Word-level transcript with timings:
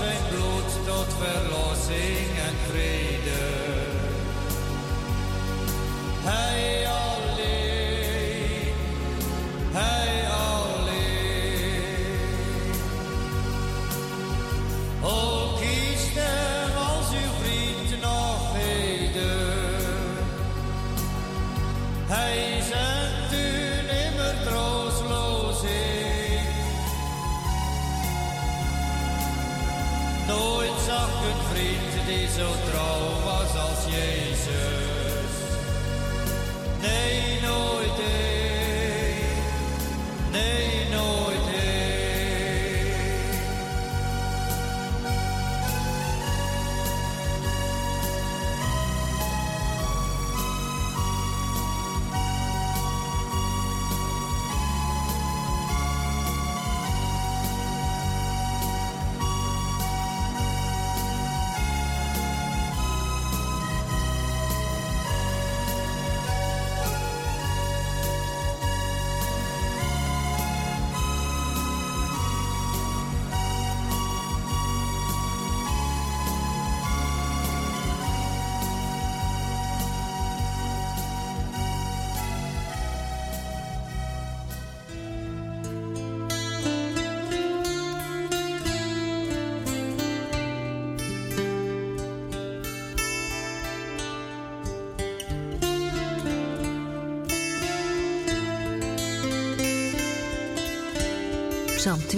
zijn 0.00 0.22
bloed 0.28 0.86
tot 0.86 1.14
verlossing 1.18 2.28
en 2.46 2.54
vrede. 2.68 3.59
Vriend 32.40 32.64
die 32.64 33.09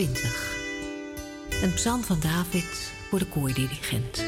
20. 0.03 0.56
Een 1.62 1.75
psalm 1.75 2.03
van 2.03 2.20
David 2.20 2.92
voor 3.08 3.19
de 3.19 3.27
koordirigent. 3.27 4.25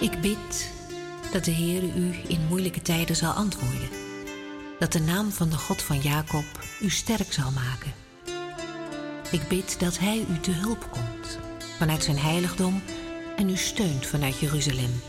Ik 0.00 0.20
bid 0.20 0.70
dat 1.32 1.44
de 1.44 1.52
Heere 1.52 1.86
u 1.86 2.14
in 2.28 2.46
moeilijke 2.48 2.82
tijden 2.82 3.16
zal 3.16 3.32
antwoorden. 3.32 3.88
Dat 4.78 4.92
de 4.92 5.00
naam 5.00 5.30
van 5.30 5.48
de 5.48 5.56
God 5.56 5.82
van 5.82 6.00
Jacob 6.00 6.44
u 6.80 6.90
sterk 6.90 7.32
zal 7.32 7.50
maken. 7.50 7.92
Ik 9.30 9.48
bid 9.48 9.80
dat 9.80 9.98
Hij 9.98 10.26
u 10.30 10.40
te 10.40 10.50
hulp 10.50 10.88
komt 10.90 11.38
vanuit 11.78 12.04
zijn 12.04 12.18
heiligdom 12.18 12.82
en 13.36 13.48
u 13.48 13.56
steunt 13.56 14.06
vanuit 14.06 14.38
Jeruzalem. 14.38 15.00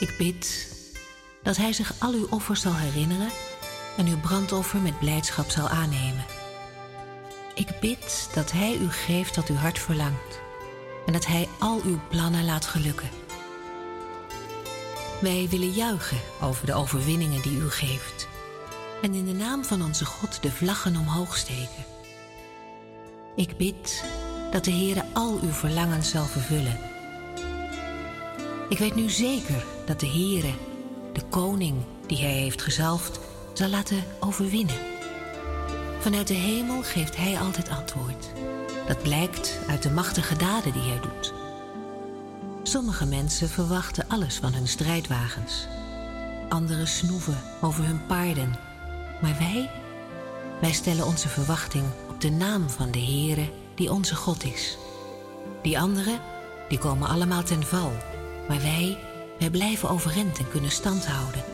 Ik 0.00 0.14
bid 0.18 0.68
dat 1.42 1.56
Hij 1.56 1.72
zich 1.72 1.94
al 1.98 2.12
uw 2.12 2.26
offers 2.30 2.60
zal 2.60 2.74
herinneren 2.74 3.30
en 3.96 4.06
uw 4.06 4.20
brandoffer 4.20 4.80
met 4.80 4.98
blijdschap 4.98 5.50
zal 5.50 5.68
aannemen. 5.68 6.39
Ik 7.60 7.80
bid 7.80 8.28
dat 8.34 8.52
Hij 8.52 8.76
u 8.76 8.90
geeft 8.90 9.36
wat 9.36 9.48
uw 9.48 9.56
hart 9.56 9.78
verlangt 9.78 10.40
en 11.06 11.12
dat 11.12 11.26
Hij 11.26 11.48
al 11.58 11.80
uw 11.84 12.00
plannen 12.08 12.44
laat 12.44 12.66
gelukken. 12.66 13.08
Wij 15.20 15.46
willen 15.50 15.70
juichen 15.70 16.18
over 16.40 16.66
de 16.66 16.74
overwinningen 16.74 17.42
die 17.42 17.58
u 17.58 17.70
geeft 17.70 18.28
en 19.02 19.14
in 19.14 19.24
de 19.24 19.32
naam 19.32 19.64
van 19.64 19.82
onze 19.82 20.04
God 20.04 20.42
de 20.42 20.50
vlaggen 20.50 20.96
omhoog 20.96 21.36
steken. 21.36 21.84
Ik 23.36 23.56
bid 23.56 24.04
dat 24.50 24.64
de 24.64 24.72
Heere 24.72 25.04
al 25.12 25.38
uw 25.42 25.52
verlangens 25.52 26.10
zal 26.10 26.24
vervullen. 26.24 26.78
Ik 28.68 28.78
weet 28.78 28.94
nu 28.94 29.08
zeker 29.08 29.64
dat 29.86 30.00
de 30.00 30.08
Heere, 30.08 30.52
de 31.12 31.22
koning 31.30 31.76
die 32.06 32.18
Hij 32.18 32.32
heeft 32.32 32.62
gezalfd, 32.62 33.20
zal 33.52 33.68
laten 33.68 34.04
overwinnen. 34.20 34.89
Vanuit 36.00 36.26
de 36.26 36.34
hemel 36.34 36.82
geeft 36.82 37.16
Hij 37.16 37.38
altijd 37.38 37.68
antwoord. 37.68 38.32
Dat 38.86 39.02
blijkt 39.02 39.58
uit 39.68 39.82
de 39.82 39.90
machtige 39.90 40.36
daden 40.36 40.72
die 40.72 40.82
Hij 40.82 41.00
doet. 41.00 41.32
Sommige 42.62 43.06
mensen 43.06 43.48
verwachten 43.48 44.08
alles 44.08 44.36
van 44.36 44.52
hun 44.52 44.68
strijdwagens. 44.68 45.66
Anderen 46.48 46.88
snoeven 46.88 47.42
over 47.60 47.84
hun 47.84 48.06
paarden. 48.06 48.58
Maar 49.20 49.36
wij, 49.38 49.70
wij 50.60 50.72
stellen 50.72 51.06
onze 51.06 51.28
verwachting 51.28 51.84
op 52.08 52.20
de 52.20 52.30
naam 52.30 52.70
van 52.70 52.90
de 52.90 53.00
Heere 53.00 53.48
die 53.74 53.92
onze 53.92 54.14
God 54.14 54.44
is. 54.44 54.78
Die 55.62 55.78
anderen, 55.78 56.20
die 56.68 56.78
komen 56.78 57.08
allemaal 57.08 57.42
ten 57.42 57.62
val. 57.62 57.92
Maar 58.48 58.60
wij, 58.60 58.98
wij 59.38 59.50
blijven 59.50 59.90
overeind 59.90 60.38
en 60.38 60.50
kunnen 60.50 60.70
stand 60.70 61.06
houden. 61.06 61.44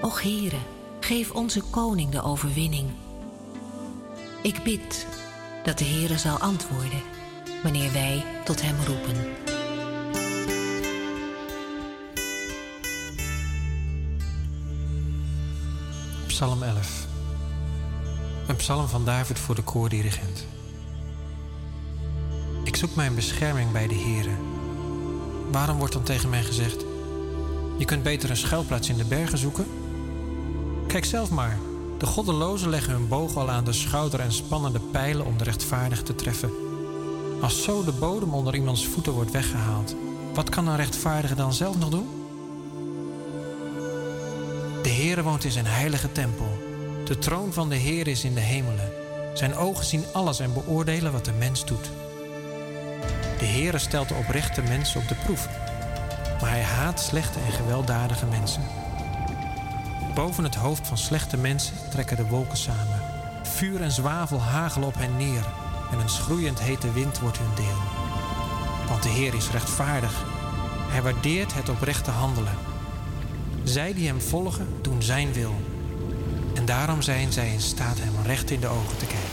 Och 0.00 0.22
Heere, 0.22 0.58
geef 1.00 1.30
onze 1.30 1.62
koning 1.70 2.10
de 2.10 2.22
overwinning. 2.22 2.90
Ik 4.42 4.62
bid 4.62 5.06
dat 5.64 5.78
de 5.78 5.84
Heere 5.84 6.18
zal 6.18 6.38
antwoorden 6.38 7.02
wanneer 7.62 7.92
wij 7.92 8.24
tot 8.44 8.62
hem 8.62 8.76
roepen. 8.86 9.16
Psalm 16.26 16.62
11. 16.62 17.06
Een 18.46 18.56
psalm 18.56 18.88
van 18.88 19.04
David 19.04 19.38
voor 19.38 19.54
de 19.54 19.62
koordirigent. 19.62 20.46
Ik 22.64 22.76
zoek 22.76 22.94
mijn 22.94 23.14
bescherming 23.14 23.72
bij 23.72 23.86
de 23.86 23.94
Heere. 23.94 24.34
Waarom 25.50 25.78
wordt 25.78 25.92
dan 25.92 26.02
tegen 26.02 26.30
mij 26.30 26.42
gezegd: 26.42 26.84
Je 27.78 27.84
kunt 27.84 28.02
beter 28.02 28.30
een 28.30 28.36
schuilplaats 28.36 28.88
in 28.88 28.96
de 28.96 29.04
bergen 29.04 29.38
zoeken? 29.38 29.66
Kijk 30.86 31.04
zelf 31.04 31.30
maar. 31.30 31.69
De 32.00 32.06
goddelozen 32.06 32.68
leggen 32.68 32.92
hun 32.92 33.08
boog 33.08 33.36
al 33.36 33.50
aan 33.50 33.64
de 33.64 33.72
schouder 33.72 34.20
en 34.20 34.32
spannen 34.32 34.72
de 34.72 34.80
pijlen 34.80 35.26
om 35.26 35.38
de 35.38 35.44
rechtvaardig 35.44 36.02
te 36.02 36.14
treffen. 36.14 36.50
Als 37.40 37.62
zo 37.62 37.84
de 37.84 37.92
bodem 37.92 38.34
onder 38.34 38.54
iemands 38.54 38.86
voeten 38.86 39.12
wordt 39.12 39.30
weggehaald, 39.30 39.94
wat 40.34 40.48
kan 40.48 40.68
een 40.68 40.76
rechtvaardige 40.76 41.34
dan 41.34 41.52
zelf 41.52 41.78
nog 41.78 41.88
doen? 41.88 42.08
De 44.82 44.88
Heere 44.88 45.22
woont 45.22 45.44
in 45.44 45.50
zijn 45.50 45.66
heilige 45.66 46.12
tempel. 46.12 46.58
De 47.04 47.18
troon 47.18 47.52
van 47.52 47.68
de 47.68 47.76
Heer 47.76 48.08
is 48.08 48.24
in 48.24 48.34
de 48.34 48.40
hemelen. 48.40 48.92
Zijn 49.34 49.54
ogen 49.54 49.84
zien 49.84 50.04
alles 50.12 50.40
en 50.40 50.52
beoordelen 50.52 51.12
wat 51.12 51.24
de 51.24 51.32
mens 51.32 51.66
doet. 51.66 51.90
De 53.38 53.46
Heere 53.46 53.78
stelt 53.78 54.08
de 54.08 54.14
oprechte 54.14 54.62
mensen 54.62 55.00
op 55.00 55.08
de 55.08 55.14
proef, 55.14 55.48
maar 56.40 56.50
hij 56.50 56.62
haat 56.62 57.00
slechte 57.00 57.38
en 57.38 57.52
gewelddadige 57.52 58.26
mensen. 58.26 58.62
Boven 60.14 60.44
het 60.44 60.54
hoofd 60.54 60.86
van 60.86 60.98
slechte 60.98 61.36
mensen 61.36 61.74
trekken 61.90 62.16
de 62.16 62.26
wolken 62.26 62.56
samen. 62.56 63.02
Vuur 63.42 63.80
en 63.80 63.90
zwavel 63.90 64.40
hagelen 64.40 64.88
op 64.88 64.94
hen 64.94 65.16
neer 65.16 65.44
en 65.92 65.98
een 65.98 66.08
schroeiend 66.08 66.60
hete 66.60 66.92
wind 66.92 67.18
wordt 67.18 67.38
hun 67.38 67.54
deel. 67.54 67.78
Want 68.88 69.02
de 69.02 69.08
Heer 69.08 69.34
is 69.34 69.50
rechtvaardig. 69.50 70.24
Hij 70.88 71.02
waardeert 71.02 71.54
het 71.54 71.68
oprechte 71.68 72.10
handelen. 72.10 72.54
Zij 73.62 73.94
die 73.94 74.06
hem 74.06 74.20
volgen, 74.20 74.68
doen 74.82 75.02
zijn 75.02 75.32
wil. 75.32 75.54
En 76.54 76.64
daarom 76.64 77.02
zijn 77.02 77.32
zij 77.32 77.52
in 77.52 77.60
staat 77.60 77.98
hem 77.98 78.14
recht 78.24 78.50
in 78.50 78.60
de 78.60 78.68
ogen 78.68 78.96
te 78.98 79.06
kijken. 79.06 79.29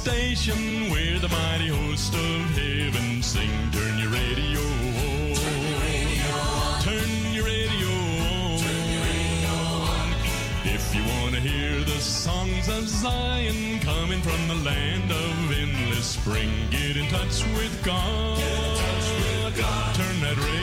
Station 0.00 0.88
where 0.90 1.18
the 1.18 1.28
mighty 1.28 1.68
host 1.68 2.14
of 2.14 2.40
heaven 2.56 3.22
sing. 3.22 3.50
Turn 3.70 3.98
your 3.98 4.08
radio 4.08 4.62
on. 5.04 5.34
Turn 6.80 7.10
your 7.34 7.44
radio 7.44 7.92
on. 8.32 8.58
Turn 8.64 8.86
your 8.94 9.04
radio 9.12 9.52
on. 9.60 10.08
If 10.64 10.94
you 10.94 11.02
want 11.04 11.34
to 11.34 11.40
hear 11.42 11.84
the 11.84 12.00
songs 12.00 12.66
of 12.68 12.88
Zion 12.88 13.78
coming 13.80 14.22
from 14.22 14.40
the 14.48 14.58
land 14.64 15.10
of 15.12 15.52
endless 15.52 16.06
spring, 16.16 16.50
get 16.70 16.96
in 16.96 17.06
touch 17.08 17.44
with 17.58 17.74
God. 17.84 18.38
Touch 18.38 19.08
with 19.20 19.58
God. 19.58 19.94
Turn 19.96 20.20
that 20.22 20.36
radio 20.38 20.59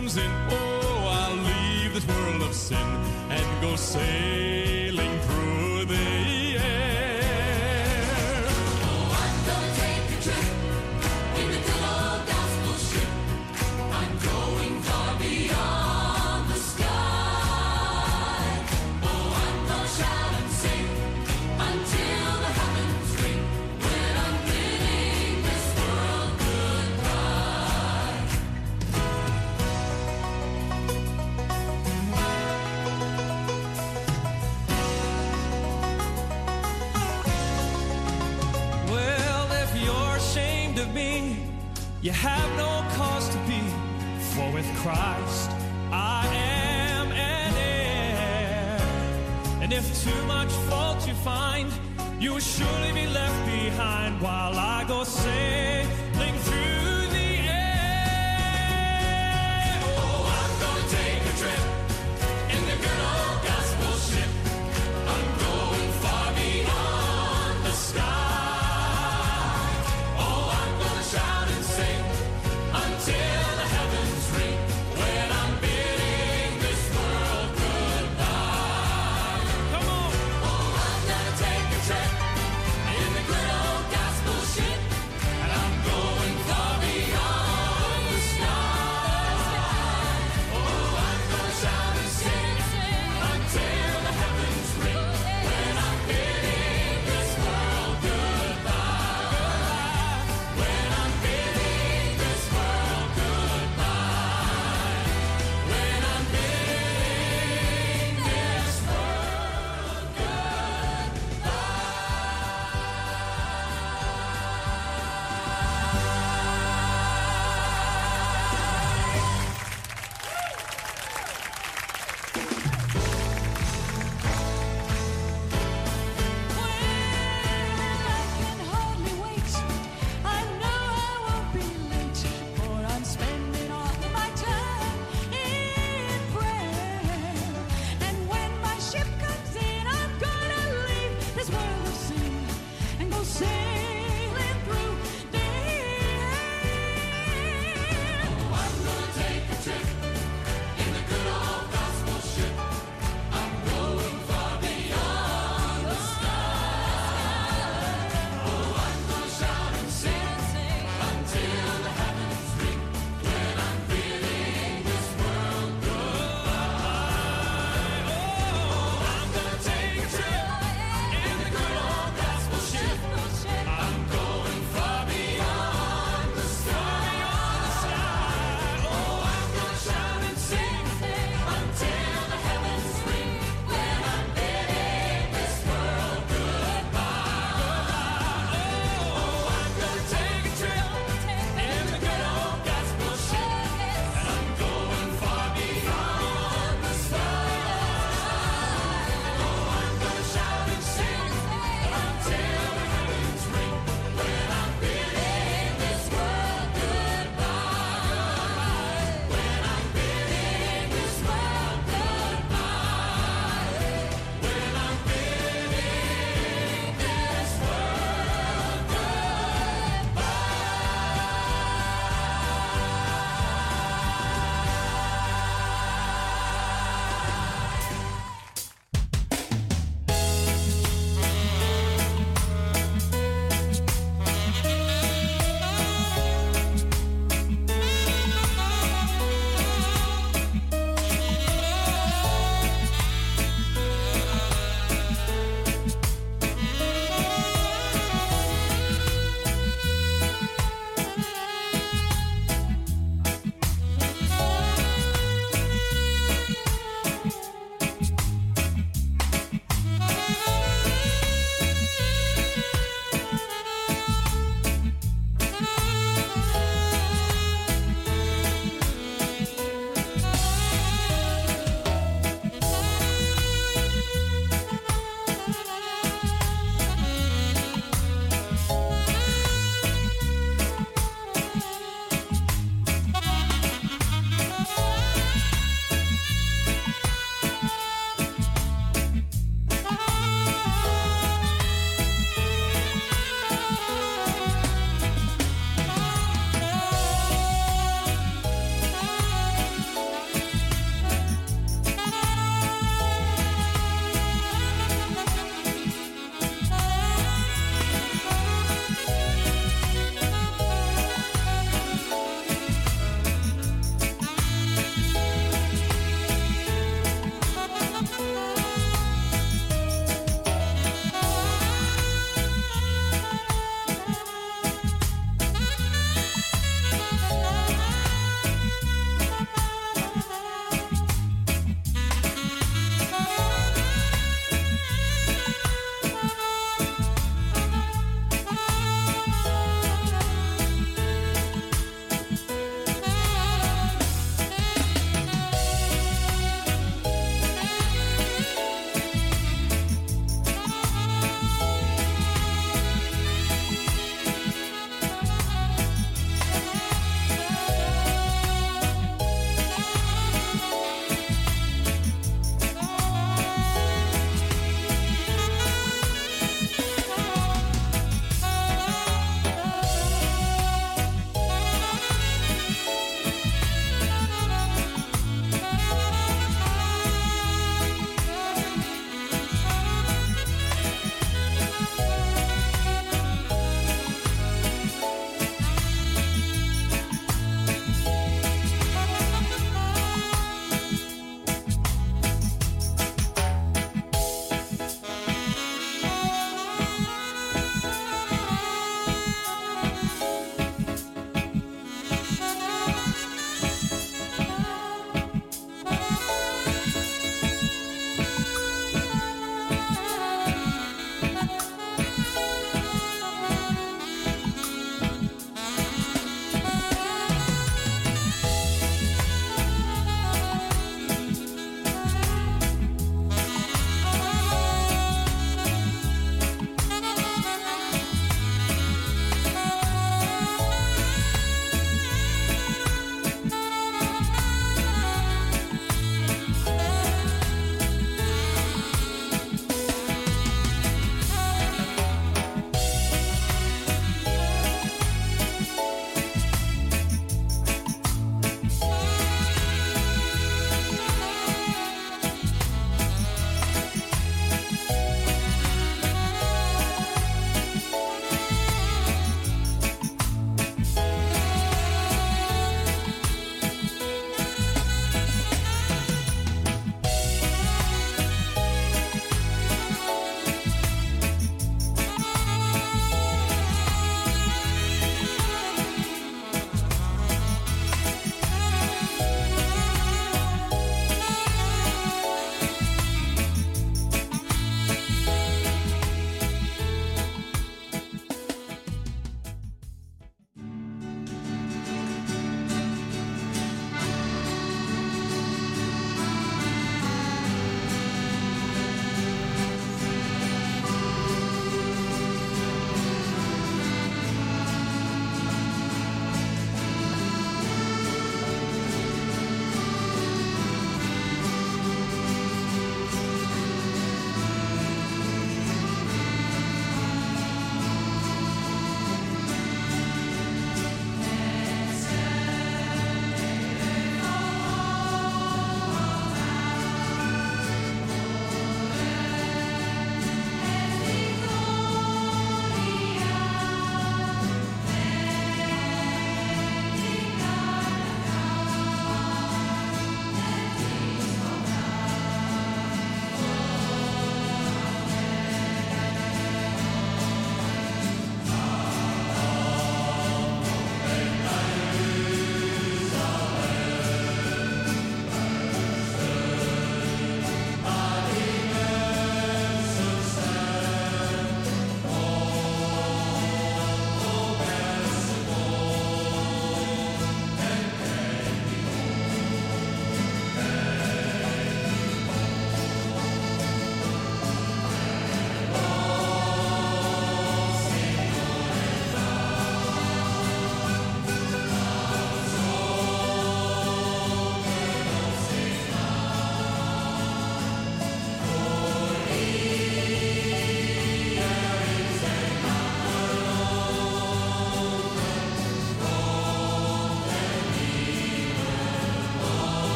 comes 0.00 0.16
in, 0.16 0.39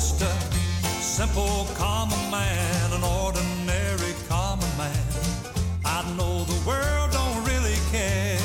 just 0.00 0.22
a 0.22 0.32
simple 1.02 1.66
common 1.74 2.30
man, 2.30 2.92
an 2.92 3.04
ordinary 3.04 4.14
common 4.30 4.70
man. 4.78 5.06
I 5.84 6.00
know 6.16 6.44
the 6.44 6.58
world 6.66 7.10
don't 7.12 7.44
really 7.44 7.76
care, 7.92 8.40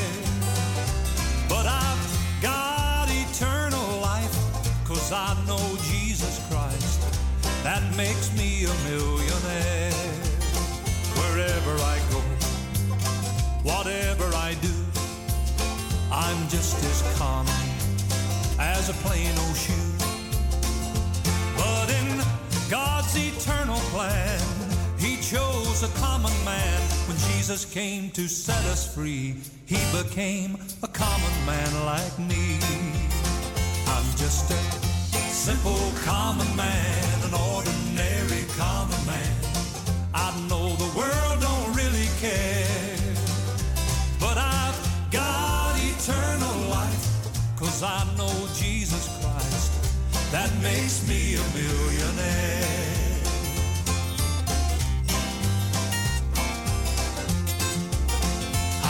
but 1.48 1.66
I've 1.66 2.42
got 2.42 3.08
eternal 3.08 3.88
life, 4.02 4.36
cause 4.84 5.14
I 5.14 5.32
know 5.48 5.66
Jesus 5.92 6.46
Christ. 6.50 7.00
That 7.64 7.84
makes 7.96 8.36
me 8.38 8.66
a 8.66 8.76
millionaire. 8.90 9.94
Wherever 11.20 11.74
I 11.94 11.98
go, 12.12 12.20
whatever 13.64 14.28
I 14.36 14.58
do, 14.62 14.76
I'm 16.12 16.50
just 16.50 16.76
as 16.84 17.18
common 17.18 17.64
as 18.60 18.90
a 18.90 18.94
plain 19.08 19.32
old 19.40 19.56
shoe. 19.56 19.85
God's 22.70 23.16
eternal 23.16 23.80
plan, 23.94 24.40
He 24.98 25.18
chose 25.18 25.84
a 25.84 26.00
common 26.00 26.34
man. 26.44 26.82
When 27.08 27.18
Jesus 27.18 27.64
came 27.64 28.10
to 28.12 28.28
set 28.28 28.64
us 28.66 28.92
free, 28.94 29.36
He 29.68 29.78
became 29.96 30.58
a 30.82 30.88
common 30.88 31.46
man 31.46 31.86
like 31.86 32.18
me. 32.18 32.58
I'm 33.88 34.18
just 34.18 34.50
a 34.50 34.58
simple 35.30 35.92
common 36.04 36.56
man, 36.56 37.25
makes 50.66 51.08
me 51.08 51.36
a 51.36 51.46
millionaire. 51.54 52.66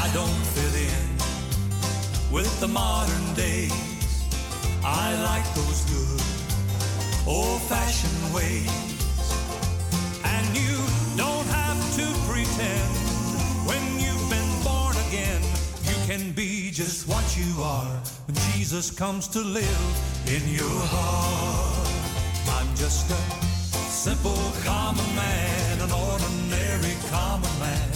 I 0.03 0.05
don't 0.13 0.41
fit 0.55 0.75
in 0.89 1.05
with 2.33 2.51
the 2.61 2.69
modern 2.69 3.27
days. 3.33 3.73
I 4.85 5.07
like 5.29 5.47
those 5.59 5.81
good 5.91 6.21
old 7.27 7.61
fashioned 7.63 8.23
ways. 8.33 8.71
And 10.23 10.45
you 10.55 10.77
don't 11.17 11.47
have 11.59 11.79
to 11.99 12.07
pretend 12.29 12.91
when 13.69 13.83
you've 14.03 14.27
been 14.35 14.51
born 14.63 14.95
again. 15.07 15.41
You 15.89 15.97
can 16.09 16.31
be 16.31 16.71
just 16.71 17.05
what 17.09 17.27
you 17.37 17.51
are 17.61 17.95
when 18.27 18.37
Jesus 18.53 18.89
comes 18.91 19.27
to 19.35 19.39
live 19.39 20.14
in 20.27 20.41
your 20.49 20.79
heart. 20.89 21.87
I'm 22.57 22.75
just 22.75 23.11
a 23.11 23.21
simple 23.89 24.41
common 24.63 25.05
man, 25.15 25.81
an 25.81 25.91
ordinary 25.91 26.95
common 27.11 27.53
man. 27.59 27.89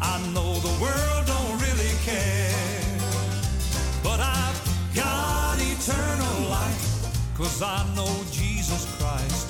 I 0.00 0.18
know 0.34 0.54
the 0.58 0.74
world 0.82 1.24
don't 1.26 1.56
really 1.62 1.94
care, 2.02 2.98
but 4.02 4.18
I've 4.18 4.58
got 4.94 5.56
eternal 5.60 6.50
life, 6.50 6.84
cause 7.36 7.62
I 7.62 7.86
know 7.94 8.10
Jesus 8.32 8.82
Christ. 8.98 9.46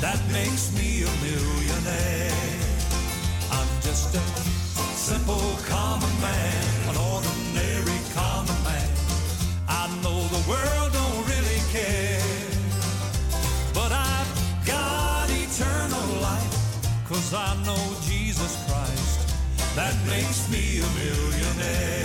That 0.00 0.18
makes 0.32 0.74
me 0.74 1.04
a 1.06 1.12
millionaire. 1.22 2.34
I'm 3.52 3.70
just 3.80 4.12
a 4.14 4.20
simple 4.98 5.54
common 5.68 6.14
man, 6.20 6.90
an 6.90 6.96
ordinary 6.96 8.00
common 8.12 8.58
man. 8.64 8.90
I 9.68 9.86
know 10.02 10.18
the 10.34 10.42
world 10.50 10.83
cause 17.34 17.58
I 17.58 17.64
know 17.64 18.00
Jesus 18.02 18.56
Christ. 18.66 19.76
That 19.76 19.94
makes 20.06 20.48
me 20.50 20.78
a 20.78 20.88
millionaire. 20.98 22.04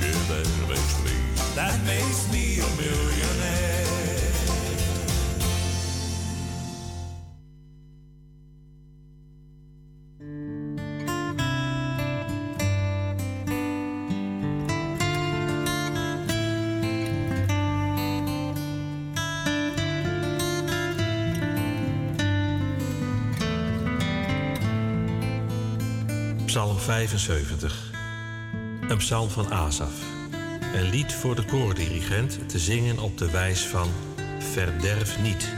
Yeah, 0.00 0.12
that 0.28 0.68
makes 0.68 1.04
me. 1.04 1.12
That 1.54 1.80
makes 1.86 2.32
me 2.32 2.60
a 2.60 2.68
millionaire. 2.76 3.09
75. 26.90 27.90
Een 28.88 28.96
psalm 28.96 29.28
van 29.28 29.52
Asaf. 29.52 29.92
Een 30.74 30.90
lied 30.90 31.12
voor 31.12 31.34
de 31.34 31.44
koordirigent 31.44 32.48
te 32.48 32.58
zingen 32.58 32.98
op 32.98 33.18
de 33.18 33.30
wijs 33.30 33.66
van 33.66 33.88
Verderf 34.38 35.22
niet. 35.22 35.52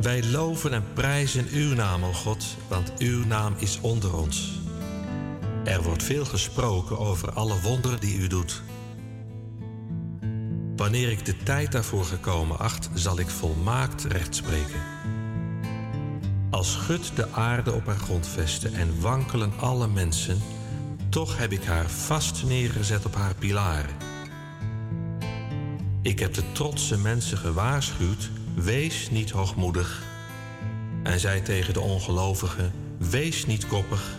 Wij 0.00 0.24
loven 0.24 0.72
en 0.72 0.84
prijzen 0.92 1.46
uw 1.52 1.74
naam, 1.74 2.04
o 2.04 2.12
God, 2.12 2.44
want 2.68 2.92
uw 2.98 3.26
naam 3.26 3.54
is 3.58 3.78
onder 3.80 4.16
ons. 4.16 4.60
Er 5.64 5.82
wordt 5.82 6.02
veel 6.02 6.24
gesproken 6.24 6.98
over 6.98 7.32
alle 7.32 7.60
wonderen 7.60 8.00
die 8.00 8.18
u 8.18 8.26
doet. 8.26 8.62
Wanneer 10.76 11.10
ik 11.10 11.24
de 11.24 11.36
tijd 11.36 11.72
daarvoor 11.72 12.04
gekomen 12.04 12.58
acht, 12.58 12.90
zal 12.94 13.18
ik 13.18 13.28
volmaakt 13.28 14.04
recht 14.04 14.34
spreken. 14.34 14.80
Als 16.52 16.72
schudt 16.72 17.16
de 17.16 17.30
aarde 17.30 17.72
op 17.72 17.86
haar 17.86 17.98
grondvesten 17.98 18.74
en 18.74 19.00
wankelen 19.00 19.52
alle 19.60 19.88
mensen, 19.88 20.40
toch 21.08 21.38
heb 21.38 21.52
ik 21.52 21.64
haar 21.64 21.90
vast 21.90 22.44
neergezet 22.44 23.06
op 23.06 23.14
haar 23.14 23.34
pilaren. 23.34 23.96
Ik 26.02 26.18
heb 26.18 26.34
de 26.34 26.52
trotse 26.52 26.98
mensen 26.98 27.38
gewaarschuwd, 27.38 28.30
wees 28.54 29.10
niet 29.10 29.30
hoogmoedig. 29.30 30.02
En 31.02 31.20
zei 31.20 31.42
tegen 31.42 31.72
de 31.72 31.80
ongelovigen, 31.80 32.72
wees 32.98 33.46
niet 33.46 33.66
koppig, 33.66 34.18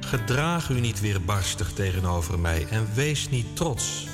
gedraag 0.00 0.68
u 0.68 0.80
niet 0.80 1.00
weerbarstig 1.00 1.72
tegenover 1.72 2.38
mij 2.38 2.66
en 2.70 2.88
wees 2.94 3.30
niet 3.30 3.56
trots. 3.56 4.06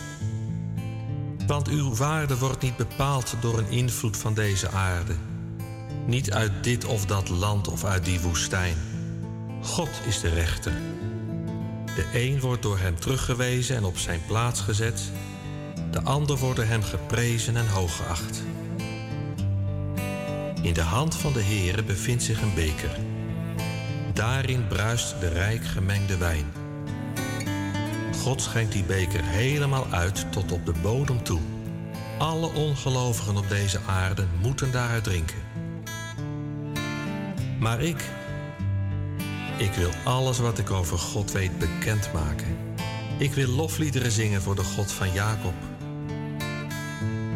Want 1.46 1.68
uw 1.68 1.94
waarde 1.94 2.38
wordt 2.38 2.62
niet 2.62 2.76
bepaald 2.76 3.34
door 3.40 3.58
een 3.58 3.70
invloed 3.70 4.16
van 4.16 4.34
deze 4.34 4.70
aarde. 4.70 5.29
Niet 6.06 6.32
uit 6.32 6.64
dit 6.64 6.84
of 6.84 7.06
dat 7.06 7.28
land 7.28 7.68
of 7.68 7.84
uit 7.84 8.04
die 8.04 8.20
woestijn. 8.20 8.76
God 9.62 9.90
is 10.06 10.20
de 10.20 10.28
rechter. 10.28 10.72
De 11.84 12.06
een 12.12 12.40
wordt 12.40 12.62
door 12.62 12.78
hem 12.78 13.00
teruggewezen 13.00 13.76
en 13.76 13.84
op 13.84 13.98
zijn 13.98 14.20
plaats 14.26 14.60
gezet. 14.60 15.00
De 15.90 16.02
ander 16.02 16.36
wordt 16.36 16.56
door 16.56 16.64
hem 16.64 16.82
geprezen 16.82 17.56
en 17.56 17.68
hooggeacht. 17.68 18.42
In 20.62 20.72
de 20.72 20.80
hand 20.80 21.16
van 21.16 21.32
de 21.32 21.42
Heere 21.42 21.82
bevindt 21.82 22.22
zich 22.22 22.42
een 22.42 22.54
beker. 22.54 22.98
Daarin 24.12 24.66
bruist 24.66 25.20
de 25.20 25.28
rijk 25.28 25.64
gemengde 25.64 26.16
wijn. 26.16 26.52
God 28.22 28.42
schenkt 28.42 28.72
die 28.72 28.84
beker 28.84 29.24
helemaal 29.24 29.86
uit 29.90 30.32
tot 30.32 30.52
op 30.52 30.66
de 30.66 30.74
bodem 30.82 31.22
toe. 31.22 31.40
Alle 32.18 32.52
ongelovigen 32.52 33.36
op 33.36 33.48
deze 33.48 33.80
aarde 33.86 34.26
moeten 34.42 34.72
daaruit 34.72 35.04
drinken. 35.04 35.49
Maar 37.60 37.80
ik, 37.80 38.04
ik 39.58 39.72
wil 39.72 39.90
alles 40.04 40.38
wat 40.38 40.58
ik 40.58 40.70
over 40.70 40.98
God 40.98 41.32
weet 41.32 41.58
bekendmaken. 41.58 42.56
Ik 43.18 43.32
wil 43.32 43.48
lofliederen 43.48 44.10
zingen 44.10 44.42
voor 44.42 44.54
de 44.54 44.64
God 44.64 44.92
van 44.92 45.12
Jacob. 45.12 45.54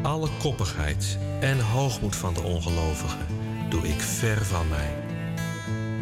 Alle 0.03 0.29
koppigheid 0.39 1.18
en 1.41 1.61
hoogmoed 1.61 2.16
van 2.16 2.35
de 2.35 2.43
ongelovigen 2.43 3.27
doe 3.68 3.89
ik 3.89 4.01
ver 4.01 4.45
van 4.45 4.68
mij. 4.68 4.95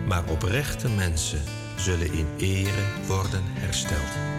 Maar 0.07 0.25
oprechte 0.31 0.89
mensen 0.89 1.43
zullen 1.77 2.12
in 2.12 2.27
ere 2.37 3.07
worden 3.07 3.43
hersteld. 3.45 4.32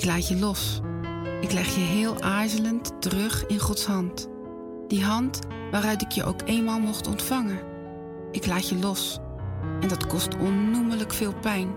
Ik 0.00 0.06
laat 0.06 0.28
je 0.28 0.38
los. 0.38 0.80
Ik 1.40 1.52
leg 1.52 1.74
je 1.74 1.80
heel 1.80 2.20
aarzelend 2.20 3.02
terug 3.02 3.46
in 3.46 3.58
Gods 3.58 3.86
hand. 3.86 4.28
Die 4.88 5.04
hand 5.04 5.38
waaruit 5.70 6.02
ik 6.02 6.10
je 6.10 6.24
ook 6.24 6.40
eenmaal 6.44 6.80
mocht 6.80 7.06
ontvangen. 7.06 7.58
Ik 8.30 8.46
laat 8.46 8.68
je 8.68 8.78
los. 8.78 9.18
En 9.80 9.88
dat 9.88 10.06
kost 10.06 10.36
onnoemelijk 10.36 11.12
veel 11.12 11.34
pijn. 11.40 11.68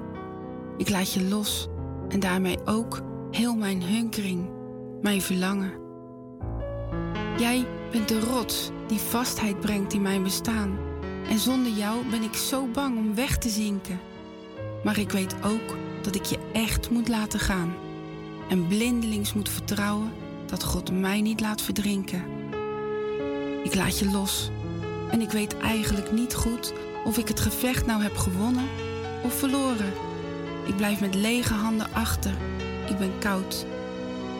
Ik 0.77 0.89
laat 0.89 1.13
je 1.13 1.23
los. 1.23 1.67
En 2.07 2.19
daarmee 2.19 2.57
ook 2.65 3.01
heel 3.31 3.55
mijn 3.55 3.83
hunkering, 3.83 4.49
mijn 5.01 5.21
verlangen. 5.21 5.73
Jij 7.37 7.65
bent 7.91 8.07
de 8.07 8.19
rots 8.19 8.69
die 8.87 8.99
vastheid 8.99 9.59
brengt 9.59 9.93
in 9.93 10.01
mijn 10.01 10.23
bestaan. 10.23 10.77
En 11.29 11.39
zonder 11.39 11.71
jou 11.71 12.09
ben 12.09 12.23
ik 12.23 12.33
zo 12.33 12.67
bang 12.67 12.97
om 12.97 13.15
weg 13.15 13.37
te 13.37 13.49
zinken. 13.49 13.99
Maar 14.83 14.99
ik 14.99 15.11
weet 15.11 15.35
ook 15.43 15.77
dat 16.01 16.15
ik 16.15 16.25
je 16.25 16.37
echt 16.53 16.89
moet 16.89 17.07
laten 17.07 17.39
gaan. 17.39 17.82
En 18.53 18.67
blindelings 18.67 19.33
moet 19.33 19.49
vertrouwen 19.49 20.11
dat 20.45 20.63
God 20.63 20.91
mij 20.91 21.21
niet 21.21 21.39
laat 21.39 21.61
verdrinken. 21.61 22.23
Ik 23.63 23.75
laat 23.75 23.99
je 23.99 24.11
los. 24.11 24.49
En 25.11 25.21
ik 25.21 25.29
weet 25.29 25.57
eigenlijk 25.57 26.11
niet 26.11 26.33
goed 26.33 26.73
of 27.05 27.17
ik 27.17 27.27
het 27.27 27.39
gevecht 27.39 27.85
nou 27.85 28.01
heb 28.01 28.17
gewonnen 28.17 28.67
of 29.23 29.33
verloren. 29.33 29.93
Ik 30.65 30.75
blijf 30.75 30.99
met 30.99 31.15
lege 31.15 31.53
handen 31.53 31.93
achter. 31.93 32.31
Ik 32.89 32.97
ben 32.97 33.11
koud. 33.19 33.65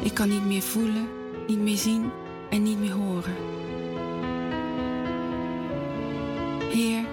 Ik 0.04 0.14
kan 0.14 0.30
niet 0.30 0.46
meer 0.46 0.62
voelen, 0.62 1.08
niet 1.48 1.60
meer 1.60 1.78
zien 1.78 2.12
en 2.50 2.64
niet 2.64 2.80
meer 2.80 2.94
horen. 2.94 3.36
Heer, 6.72 7.06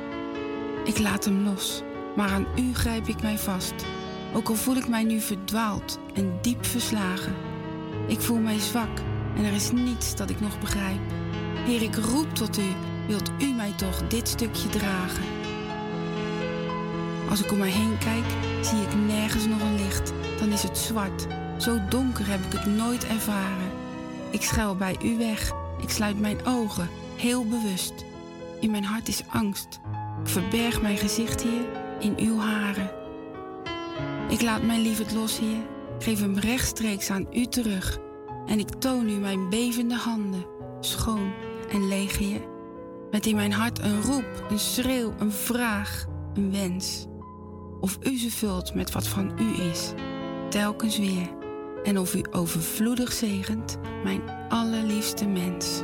ik 0.84 0.98
laat 0.98 1.24
hem 1.24 1.44
los, 1.44 1.82
maar 2.16 2.30
aan 2.30 2.46
u 2.56 2.74
grijp 2.74 3.08
ik 3.08 3.22
mij 3.22 3.38
vast. 3.38 3.74
Ook 4.34 4.48
al 4.48 4.54
voel 4.54 4.76
ik 4.76 4.88
mij 4.88 5.04
nu 5.04 5.20
verdwaald 5.20 5.98
en 6.14 6.38
diep 6.42 6.64
verslagen. 6.64 7.34
Ik 8.06 8.20
voel 8.20 8.38
mij 8.38 8.58
zwak 8.58 8.98
en 9.36 9.44
er 9.44 9.52
is 9.52 9.70
niets 9.70 10.16
dat 10.16 10.30
ik 10.30 10.40
nog 10.40 10.60
begrijp. 10.60 11.00
Heer, 11.54 11.82
ik 11.82 11.96
roep 11.96 12.34
tot 12.34 12.58
u, 12.58 12.74
wilt 13.06 13.30
u 13.38 13.52
mij 13.52 13.72
toch 13.76 14.08
dit 14.08 14.28
stukje 14.28 14.68
dragen? 14.68 15.24
Als 17.30 17.44
ik 17.44 17.52
om 17.52 17.58
mij 17.58 17.70
heen 17.70 17.98
kijk, 17.98 18.24
zie 18.60 18.82
ik 18.82 18.94
nergens 19.06 19.46
nog 19.46 19.60
een 19.60 19.84
licht. 19.84 20.12
Dan 20.38 20.52
is 20.52 20.62
het 20.62 20.78
zwart. 20.78 21.26
Zo 21.58 21.78
donker 21.88 22.28
heb 22.28 22.40
ik 22.44 22.52
het 22.52 22.66
nooit 22.66 23.06
ervaren. 23.06 23.70
Ik 24.30 24.42
schuil 24.42 24.76
bij 24.76 24.96
u 25.04 25.18
weg. 25.18 25.52
Ik 25.82 25.90
sluit 25.90 26.20
mijn 26.20 26.46
ogen, 26.46 26.88
heel 27.16 27.46
bewust. 27.46 28.04
In 28.60 28.70
mijn 28.70 28.84
hart 28.84 29.08
is 29.08 29.22
angst. 29.28 29.80
Ik 30.22 30.28
verberg 30.28 30.82
mijn 30.82 30.96
gezicht 30.96 31.42
hier 31.42 31.64
in 32.00 32.14
uw 32.18 32.38
haren. 32.38 32.99
Ik 34.30 34.42
laat 34.42 34.62
mijn 34.62 34.80
lieverd 34.80 35.12
los 35.12 35.38
hier, 35.38 35.66
geef 35.98 36.20
hem 36.20 36.38
rechtstreeks 36.38 37.10
aan 37.10 37.26
u 37.32 37.46
terug. 37.46 37.98
En 38.46 38.58
ik 38.58 38.68
toon 38.68 39.08
u 39.08 39.18
mijn 39.18 39.48
bevende 39.48 39.94
handen, 39.94 40.46
schoon 40.80 41.32
en 41.70 41.88
leeg 41.88 42.18
hier. 42.18 42.40
Met 43.10 43.26
in 43.26 43.36
mijn 43.36 43.52
hart 43.52 43.78
een 43.78 44.02
roep, 44.02 44.46
een 44.50 44.58
schreeuw, 44.58 45.12
een 45.18 45.32
vraag, 45.32 46.06
een 46.34 46.52
wens. 46.52 47.06
Of 47.80 47.98
u 48.02 48.18
ze 48.18 48.30
vult 48.30 48.74
met 48.74 48.92
wat 48.92 49.06
van 49.06 49.32
u 49.38 49.62
is, 49.62 49.92
telkens 50.48 50.98
weer. 50.98 51.28
En 51.84 51.98
of 51.98 52.14
u 52.14 52.24
overvloedig 52.30 53.12
zegent, 53.12 53.78
mijn 54.04 54.22
allerliefste 54.48 55.26
mens. 55.26 55.82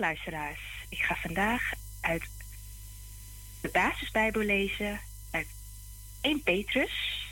Luisteraars, 0.00 0.60
ik 0.88 0.98
ga 0.98 1.14
vandaag 1.14 1.72
uit 2.00 2.24
de 3.60 3.68
basisbijbel 3.68 4.42
lezen 4.42 5.00
uit 5.30 5.46
1 6.20 6.42
Petrus, 6.42 7.26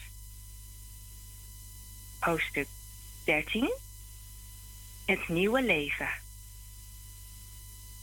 hoofdstuk 2.18 2.66
13, 3.24 3.72
het 5.04 5.28
nieuwe 5.28 5.62
leven. 5.62 6.08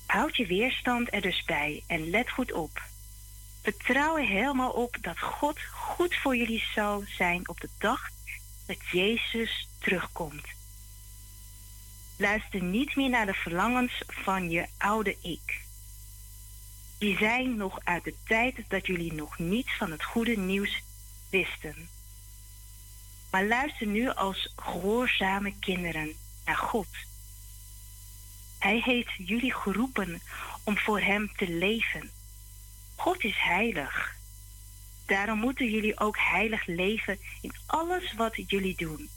Houd 0.06 0.36
je 0.36 0.46
weerstand 0.46 1.14
er 1.14 1.22
dus 1.22 1.44
bij 1.44 1.84
en 1.88 2.10
let 2.10 2.30
goed 2.30 2.52
op. 2.52 2.82
Vertrouw 3.62 4.18
er 4.18 4.28
helemaal 4.28 4.72
op 4.72 4.98
dat 5.02 5.20
God 5.20 5.60
goed 5.72 6.16
voor 6.16 6.36
jullie 6.36 6.64
zal 6.74 7.04
zijn 7.08 7.48
op 7.50 7.62
de 7.62 7.70
dag 7.78 8.10
dat 8.66 8.78
Jezus 8.92 9.68
terugkomt. 9.80 10.46
Luister 12.18 12.64
niet 12.64 12.96
meer 12.96 13.10
naar 13.10 13.26
de 13.26 13.34
verlangens 13.34 14.04
van 14.08 14.50
je 14.50 14.68
oude 14.78 15.18
ik. 15.22 15.62
Die 16.98 17.18
zijn 17.18 17.58
nog 17.58 17.80
uit 17.84 18.04
de 18.04 18.14
tijd 18.24 18.56
dat 18.68 18.86
jullie 18.86 19.14
nog 19.14 19.38
niets 19.38 19.78
van 19.78 19.92
het 19.92 20.04
goede 20.04 20.38
nieuws 20.38 20.82
wisten. 21.30 21.90
Maar 23.30 23.46
luister 23.46 23.88
nu 23.88 24.10
als 24.10 24.54
gehoorzame 24.56 25.54
kinderen 25.60 26.14
naar 26.46 26.58
God. 26.58 26.88
Hij 28.60 28.82
heeft 28.84 29.14
jullie 29.18 29.54
geroepen 29.54 30.22
om 30.64 30.78
voor 30.78 31.00
Hem 31.00 31.32
te 31.36 31.50
leven. 31.50 32.12
God 32.96 33.24
is 33.24 33.38
heilig. 33.38 34.16
Daarom 35.06 35.40
moeten 35.40 35.70
jullie 35.70 36.00
ook 36.00 36.18
heilig 36.18 36.66
leven 36.66 37.20
in 37.42 37.52
alles 37.66 38.14
wat 38.14 38.44
jullie 38.48 38.76
doen. 38.76 39.10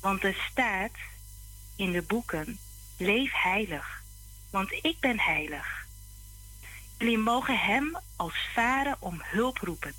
Want 0.00 0.24
er 0.24 0.46
staat 0.50 0.92
in 1.76 1.92
de 1.92 2.02
boeken: 2.02 2.58
Leef 2.96 3.32
heilig, 3.32 4.02
want 4.50 4.72
ik 4.72 4.96
ben 5.00 5.20
heilig. 5.20 5.86
Jullie 6.98 7.18
mogen 7.18 7.58
Hem 7.58 7.98
als 8.16 8.48
vader 8.54 8.96
om 8.98 9.20
hulp 9.22 9.58
roepen. 9.58 9.94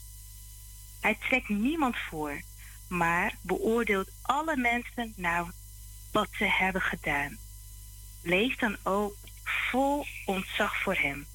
Hij 1.00 1.18
trekt 1.30 1.50
niemand 1.50 1.96
voor, 2.10 2.42
maar 2.88 3.36
beoordeelt 3.42 4.10
alle 4.22 4.58
mensen 4.58 5.14
naar 5.16 5.46
wat 6.12 6.28
ze 6.32 6.46
hebben 6.46 6.82
gedaan. 6.82 7.38
Leef 8.22 8.56
dan 8.56 8.78
ook 8.84 9.16
vol 9.44 10.06
ontzag 10.26 10.82
voor 10.82 10.96
Hem. 10.96 11.26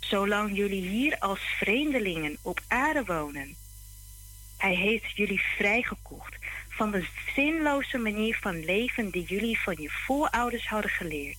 zolang 0.00 0.56
jullie 0.56 0.88
hier 0.88 1.18
als 1.18 1.40
vreemdelingen 1.40 2.38
op 2.42 2.60
aarde 2.68 3.04
wonen. 3.04 3.56
Hij 4.56 4.74
heeft 4.74 5.16
jullie 5.16 5.40
vrijgekocht 5.56 6.36
van 6.76 6.90
de 6.90 7.06
zinloze 7.34 7.98
manier 7.98 8.38
van 8.40 8.64
leven 8.64 9.10
die 9.10 9.24
jullie 9.24 9.60
van 9.60 9.76
je 9.78 9.90
voorouders 9.90 10.68
hadden 10.68 10.90
geleerd. 10.90 11.38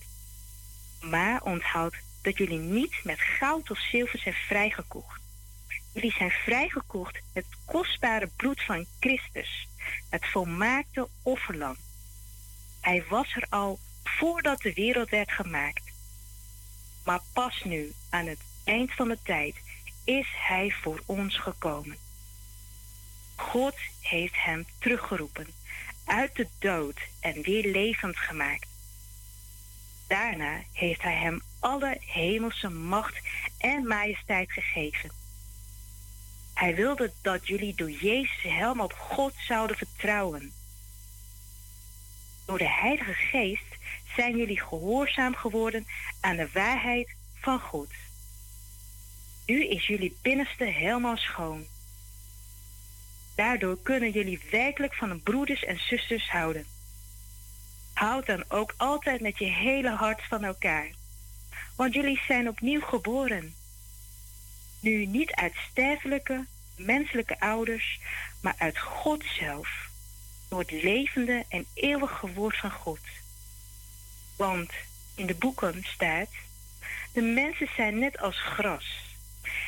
Maar 1.00 1.42
onthoud 1.42 1.94
dat 2.22 2.36
jullie 2.36 2.58
niet 2.58 3.00
met 3.04 3.20
goud 3.20 3.70
of 3.70 3.78
zilver 3.78 4.18
zijn 4.18 4.34
vrijgekocht. 4.34 5.20
Jullie 5.92 6.12
zijn 6.12 6.30
vrijgekocht 6.30 7.20
met 7.32 7.44
het 7.44 7.58
kostbare 7.64 8.28
bloed 8.36 8.62
van 8.62 8.86
Christus, 9.00 9.68
het 10.08 10.26
volmaakte 10.26 11.08
offerlam. 11.22 11.76
Hij 12.80 13.04
was 13.08 13.34
er 13.34 13.46
al 13.48 13.78
voordat 14.04 14.60
de 14.60 14.72
wereld 14.72 15.10
werd 15.10 15.30
gemaakt. 15.32 15.82
Maar 17.04 17.20
pas 17.32 17.62
nu, 17.64 17.92
aan 18.10 18.26
het 18.26 18.40
eind 18.64 18.92
van 18.92 19.08
de 19.08 19.18
tijd, 19.22 19.56
is 20.04 20.28
hij 20.36 20.74
voor 20.82 21.02
ons 21.06 21.38
gekomen. 21.38 22.05
God 23.36 23.74
heeft 24.00 24.34
hem 24.36 24.66
teruggeroepen 24.78 25.46
uit 26.04 26.36
de 26.36 26.48
dood 26.58 27.00
en 27.20 27.42
weer 27.42 27.70
levend 27.70 28.16
gemaakt. 28.16 28.66
Daarna 30.06 30.62
heeft 30.72 31.02
hij 31.02 31.16
hem 31.16 31.42
alle 31.58 31.96
hemelse 32.00 32.68
macht 32.68 33.20
en 33.58 33.86
majesteit 33.86 34.52
gegeven. 34.52 35.10
Hij 36.54 36.74
wilde 36.74 37.12
dat 37.22 37.46
jullie 37.46 37.74
door 37.74 37.90
Jezus 37.90 38.42
helemaal 38.42 38.84
op 38.84 38.92
God 38.92 39.34
zouden 39.38 39.76
vertrouwen. 39.76 40.52
Door 42.44 42.58
de 42.58 42.68
Heilige 42.68 43.12
Geest 43.12 43.76
zijn 44.16 44.36
jullie 44.36 44.60
gehoorzaam 44.60 45.34
geworden 45.34 45.86
aan 46.20 46.36
de 46.36 46.48
waarheid 46.52 47.14
van 47.40 47.60
God. 47.60 47.88
Nu 49.46 49.66
is 49.66 49.86
jullie 49.86 50.16
binnenste 50.22 50.64
helemaal 50.64 51.16
schoon. 51.16 51.66
Daardoor 53.36 53.78
kunnen 53.82 54.10
jullie 54.10 54.40
werkelijk 54.50 54.94
van 54.94 55.08
de 55.08 55.16
broeders 55.16 55.64
en 55.64 55.78
zusters 55.78 56.30
houden. 56.30 56.66
Houd 57.92 58.26
dan 58.26 58.44
ook 58.48 58.74
altijd 58.76 59.20
met 59.20 59.38
je 59.38 59.44
hele 59.44 59.90
hart 59.90 60.22
van 60.24 60.44
elkaar, 60.44 60.88
want 61.76 61.94
jullie 61.94 62.20
zijn 62.26 62.48
opnieuw 62.48 62.80
geboren. 62.80 63.54
Nu 64.80 65.06
niet 65.06 65.32
uit 65.32 65.54
sterfelijke, 65.70 66.46
menselijke 66.76 67.40
ouders, 67.40 68.00
maar 68.40 68.54
uit 68.58 68.78
God 68.78 69.24
zelf, 69.38 69.90
door 70.48 70.58
het 70.58 70.70
levende 70.70 71.44
en 71.48 71.66
eeuwige 71.74 72.32
woord 72.32 72.56
van 72.56 72.70
God. 72.70 73.00
Want 74.36 74.72
in 75.14 75.26
de 75.26 75.34
boeken 75.34 75.84
staat: 75.84 76.28
De 77.12 77.22
mensen 77.22 77.68
zijn 77.76 77.98
net 77.98 78.18
als 78.18 78.42
gras, 78.42 79.16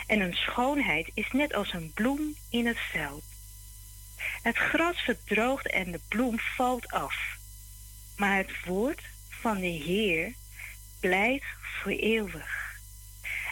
en 0.07 0.21
hun 0.21 0.35
schoonheid 0.35 1.11
is 1.15 1.33
net 1.33 1.55
als 1.55 1.73
een 1.73 1.93
bloem 1.95 2.35
in 2.51 2.67
het 2.67 2.79
veld. 2.79 3.28
Het 4.43 4.57
gras 4.57 5.01
verdroogt 5.01 5.71
en 5.71 5.93
de 5.93 6.01
bloem 6.09 6.39
valt 6.39 6.89
af, 6.89 7.37
maar 8.17 8.37
het 8.37 8.65
woord 8.65 9.03
van 9.29 9.61
de 9.61 9.67
Heer 9.67 10.33
blijft 11.01 11.47
voor 11.61 11.93
eeuwig. 11.93 12.77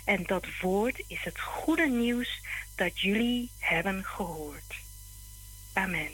En 0.05 0.23
dat 0.23 0.47
woord 0.61 1.03
is 1.07 1.25
het 1.25 1.41
goede 1.41 1.89
nieuws 1.89 2.41
dat 2.75 3.01
jullie 3.01 3.51
hebben 3.59 4.05
gehoord. 4.05 4.75
Amen. 5.73 6.11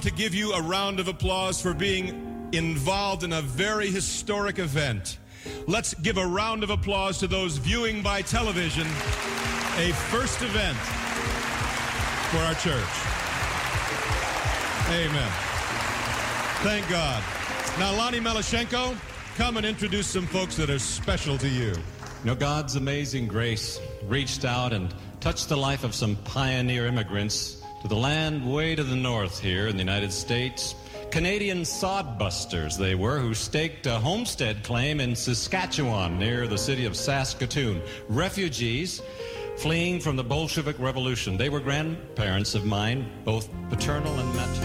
Want 0.00 0.16
to 0.16 0.22
give 0.22 0.34
you 0.34 0.54
a 0.54 0.62
round 0.62 0.98
of 0.98 1.08
applause 1.08 1.60
for 1.60 1.74
being 1.74 2.48
involved 2.52 3.22
in 3.22 3.34
a 3.34 3.42
very 3.42 3.90
historic 3.90 4.58
event. 4.58 5.18
Let's 5.66 5.92
give 5.92 6.16
a 6.16 6.26
round 6.26 6.62
of 6.62 6.70
applause 6.70 7.18
to 7.18 7.26
those 7.26 7.58
viewing 7.58 8.00
by 8.00 8.22
television. 8.22 8.86
A 9.76 9.92
first 10.08 10.40
event 10.40 10.78
for 12.30 12.38
our 12.38 12.54
church. 12.54 12.94
Amen. 14.88 15.30
Thank 16.62 16.88
God. 16.88 17.22
Now, 17.78 17.94
Lonnie 17.94 18.20
Melashenko, 18.20 18.96
come 19.36 19.58
and 19.58 19.66
introduce 19.66 20.06
some 20.06 20.26
folks 20.26 20.56
that 20.56 20.70
are 20.70 20.78
special 20.78 21.36
to 21.36 21.48
you. 21.48 21.74
You 21.74 22.24
know, 22.24 22.34
God's 22.34 22.76
amazing 22.76 23.26
grace 23.28 23.78
reached 24.04 24.46
out 24.46 24.72
and 24.72 24.94
touched 25.20 25.50
the 25.50 25.58
life 25.58 25.84
of 25.84 25.94
some 25.94 26.16
pioneer 26.24 26.86
immigrants 26.86 27.59
to 27.80 27.88
the 27.88 27.96
land 27.96 28.50
way 28.50 28.74
to 28.74 28.84
the 28.84 28.96
north 28.96 29.40
here 29.40 29.68
in 29.68 29.76
the 29.76 29.82
United 29.82 30.12
States. 30.12 30.74
Canadian 31.10 31.62
sodbusters 31.62 32.76
they 32.76 32.94
were 32.94 33.18
who 33.18 33.34
staked 33.34 33.86
a 33.86 33.98
homestead 33.98 34.62
claim 34.62 35.00
in 35.00 35.16
Saskatchewan 35.16 36.18
near 36.18 36.46
the 36.46 36.58
city 36.58 36.84
of 36.84 36.96
Saskatoon. 36.96 37.82
Refugees 38.08 39.02
fleeing 39.56 39.98
from 40.00 40.16
the 40.16 40.24
Bolshevik 40.24 40.78
Revolution. 40.78 41.36
They 41.36 41.48
were 41.48 41.60
grandparents 41.60 42.54
of 42.54 42.64
mine, 42.64 43.10
both 43.24 43.48
paternal 43.68 44.18
and 44.18 44.34
maternal. 44.34 44.59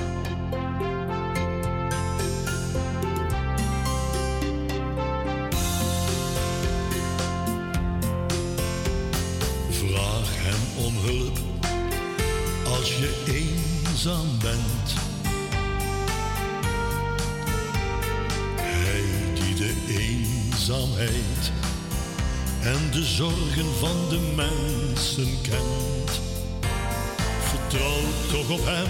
En 22.62 22.92
de 22.92 23.04
zorgen 23.04 23.76
van 23.80 24.10
de 24.10 24.20
mensen 24.36 25.42
kent. 25.42 26.22
Vertrouw 27.40 28.02
toch 28.32 28.50
op 28.50 28.66
hem, 28.66 28.88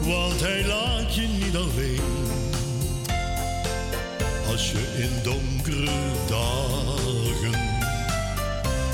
want 0.00 0.40
hij 0.40 0.66
laat 0.66 1.14
je 1.14 1.28
niet 1.28 1.56
alleen. 1.56 2.02
Als 4.50 4.70
je 4.70 4.94
in 4.96 5.22
donkere 5.22 5.90
dagen 6.28 7.60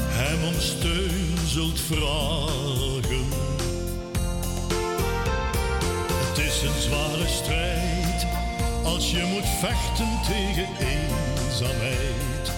hem 0.09 0.45
om 0.45 0.61
steun 0.61 1.37
zult 1.47 1.81
vragen. 1.81 3.29
Het 6.29 6.39
is 6.39 6.63
een 6.63 6.81
zware 6.81 7.29
strijd 7.29 8.27
als 8.85 9.11
je 9.11 9.25
moet 9.25 9.49
vechten 9.61 10.21
tegen 10.27 10.67
eenzaamheid. 11.61 12.53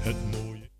Het 0.00 0.16
mooie. 0.30 0.70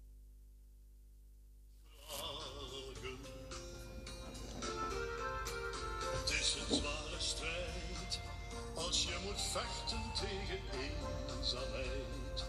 Het 6.21 6.31
is 6.31 6.57
een 6.61 6.77
zware 6.77 7.19
strijd 7.19 8.21
als 8.75 9.03
je 9.03 9.17
moet 9.25 9.41
vechten 9.53 10.03
tegen 10.15 10.59
eenzaamheid. 11.37 12.45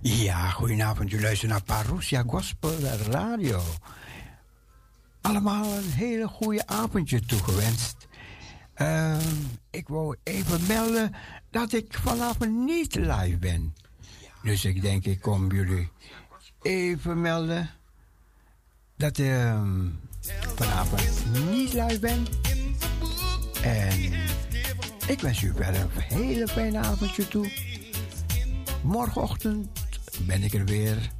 Ja, 0.00 0.50
goedenavond. 0.50 1.12
U 1.12 1.20
luistert 1.20 1.50
naar 1.50 1.62
Parousia 1.62 2.22
Gospel 2.26 2.78
Radio. 3.10 3.62
Allemaal 5.20 5.64
een 5.64 5.90
hele 5.90 6.28
goede 6.28 6.66
avondje 6.66 7.20
toegewenst. 7.20 8.06
Ehm, 8.74 9.20
ik 9.70 9.88
wou 9.88 10.16
even 10.22 10.66
melden 10.66 11.14
dat 11.54 11.72
ik 11.72 11.94
vanavond 11.94 12.50
niet 12.50 12.94
live 12.94 13.36
ben. 13.38 13.74
Dus 14.42 14.64
ik 14.64 14.82
denk, 14.82 15.04
ik 15.04 15.20
kom 15.20 15.52
jullie 15.52 15.90
even 16.62 17.20
melden 17.20 17.70
dat 18.96 19.18
ik 19.18 19.26
ehm, 19.26 19.88
vanavond 20.54 21.24
niet 21.50 21.72
live 21.72 21.98
ben. 21.98 22.26
En 23.62 24.12
ik 25.06 25.20
wens 25.20 25.42
u 25.42 25.52
verder 25.56 25.80
een 25.80 26.00
hele 26.00 26.48
fijne 26.48 26.78
avondje 26.78 27.28
toe. 27.28 27.52
Morgenochtend 28.82 29.68
ben 30.26 30.42
ik 30.42 30.54
er 30.54 30.64
weer. 30.64 31.10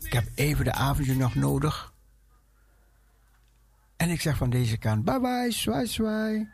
Ik 0.00 0.12
heb 0.12 0.28
even 0.34 0.64
de 0.64 0.72
avondje 0.72 1.16
nog 1.16 1.34
nodig. 1.34 1.92
En 3.96 4.10
ik 4.10 4.20
zeg 4.20 4.36
van 4.36 4.50
deze 4.50 4.76
kant: 4.76 5.04
bye 5.04 5.20
bye, 5.20 5.50
zwaai 5.50 5.86
zwaai. 5.86 6.48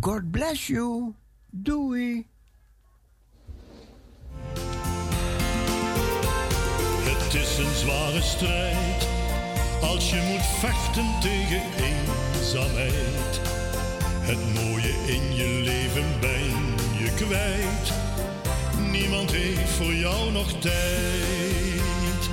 God 0.00 0.30
bless 0.30 0.66
you. 0.66 1.14
Doei. 1.54 2.26
Het 7.04 7.34
is 7.34 7.58
een 7.58 7.74
zware 7.74 8.20
strijd 8.20 9.08
als 9.80 10.10
je 10.10 10.20
moet 10.32 10.46
vechten 10.58 11.20
tegen 11.20 11.62
eenzaamheid. 11.76 13.40
Het 14.20 14.54
mooie 14.54 14.94
in 15.06 15.34
je 15.36 15.60
leven 15.64 16.20
ben 16.20 16.74
je 16.98 17.12
kwijt. 17.14 17.92
Niemand 18.90 19.30
heeft 19.30 19.70
voor 19.70 19.94
jou 19.94 20.32
nog 20.32 20.52
tijd. 20.52 22.30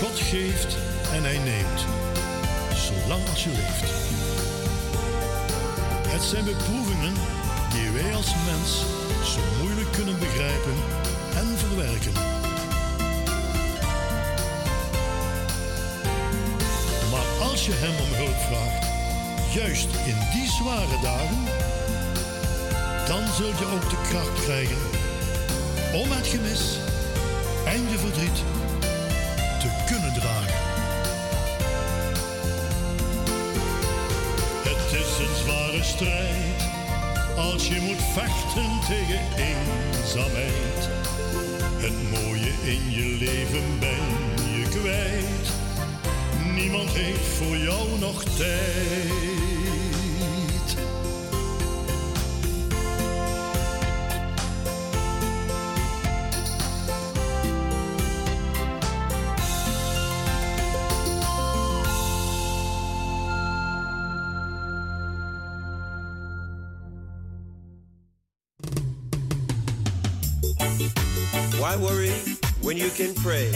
God 0.00 0.18
geeft 0.18 0.76
en 1.12 1.22
hij 1.22 1.38
neemt, 1.38 1.86
zolang 2.74 3.28
als 3.28 3.44
je 3.44 3.50
leeft. 3.50 3.97
Het 6.18 6.26
zijn 6.26 6.44
beproevingen 6.44 7.14
die 7.72 7.90
wij 7.90 8.14
als 8.14 8.34
mens 8.46 8.70
zo 9.32 9.40
moeilijk 9.60 9.92
kunnen 9.92 10.18
begrijpen 10.18 10.76
en 11.36 11.58
verwerken. 11.58 12.12
Maar 17.10 17.48
als 17.50 17.66
je 17.66 17.72
hem 17.74 17.94
om 18.06 18.12
hulp 18.22 18.40
vraagt, 18.48 18.86
juist 19.54 19.88
in 20.06 20.18
die 20.32 20.48
zware 20.48 20.98
dagen, 21.02 21.42
dan 23.06 23.22
zul 23.36 23.52
je 23.58 23.66
ook 23.74 23.90
de 23.90 24.00
kracht 24.08 24.42
krijgen 24.44 24.82
om 25.92 26.10
het 26.10 26.26
gemis 26.26 26.78
en 27.64 27.80
je 27.90 27.98
verdriet 27.98 28.38
strijd 35.88 36.60
als 37.36 37.68
je 37.68 37.80
moet 37.80 38.02
vechten 38.12 38.70
tegen 38.86 39.20
eenzaamheid. 39.36 40.88
Het 41.84 42.10
mooie 42.10 42.52
in 42.62 42.90
je 42.90 43.16
leven 43.18 43.78
ben 43.78 44.06
je 44.58 44.68
kwijt. 44.68 45.48
Niemand 46.54 46.90
heeft 46.90 47.26
voor 47.26 47.56
jou 47.56 47.98
nog 47.98 48.24
tijd. 48.24 49.57
and 73.00 73.16
pray. 73.16 73.52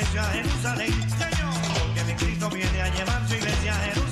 iglesia, 0.00 0.24
Jerusalén, 0.32 0.92
Señor, 1.10 1.54
porque 1.78 2.04
mi 2.04 2.14
Cristo 2.14 2.48
viene 2.50 2.80
a 2.80 2.88
llevar 2.88 3.28
su 3.28 3.34
iglesia, 3.34 3.72
a 3.72 3.78
Jerusalén. 3.78 4.09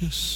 Precious 0.00 0.29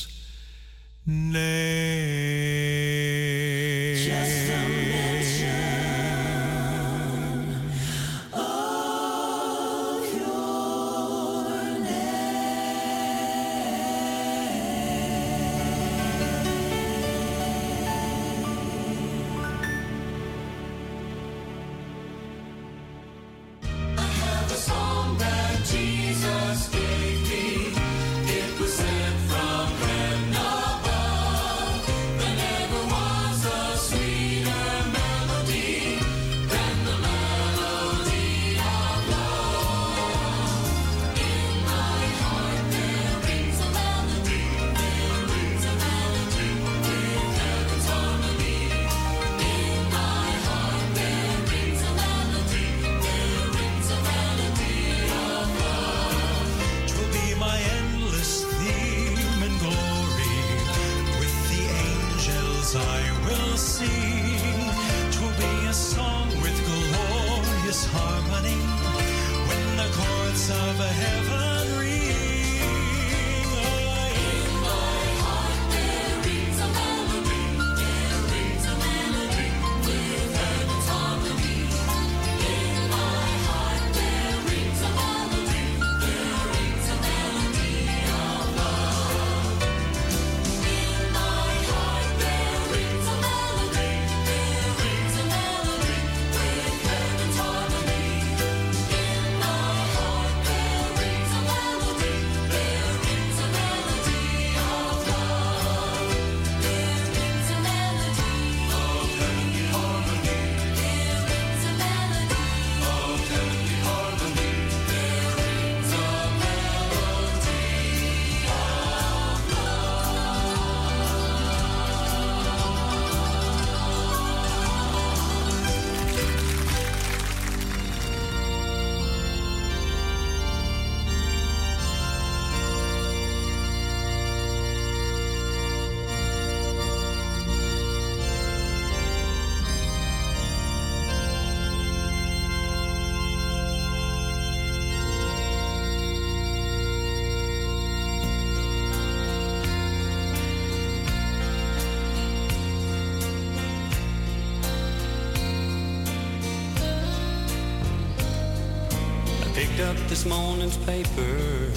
this 160.24 160.32
morning's 160.32 160.76
paper. 160.78 161.70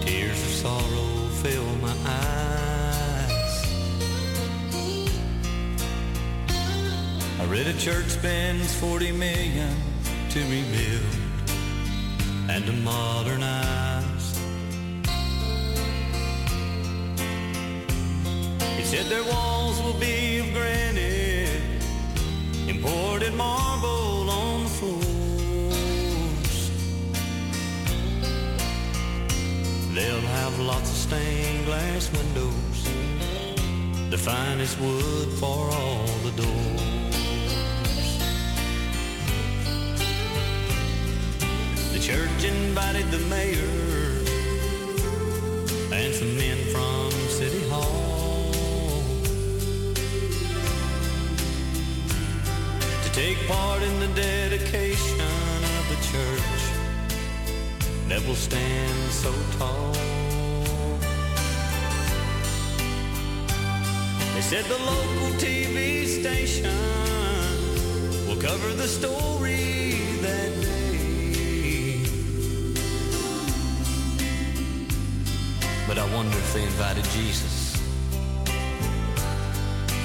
Tears 0.00 0.42
of 0.42 0.50
sorrow 0.50 1.28
fill 1.42 1.64
my 1.76 1.94
eyes. 2.06 3.66
I 7.40 7.44
read 7.48 7.66
a 7.66 7.78
church 7.78 8.06
spends 8.06 8.74
40 8.80 9.12
million 9.12 9.76
to 10.30 10.40
rebuild 10.40 11.02
and 12.48 12.66
to 12.66 12.72
modernize. 12.72 13.63
so 59.24 59.32
tall. 59.58 59.92
They 64.34 64.44
said 64.50 64.64
the 64.66 64.80
local 64.92 65.30
TV 65.44 66.04
station 66.06 66.76
will 68.26 68.40
cover 68.48 68.70
the 68.74 68.86
story 68.86 69.94
that 70.26 70.52
day. 70.60 72.04
But 75.88 75.96
I 75.98 76.06
wonder 76.14 76.36
if 76.36 76.52
they 76.52 76.64
invited 76.64 77.04
Jesus. 77.04 77.80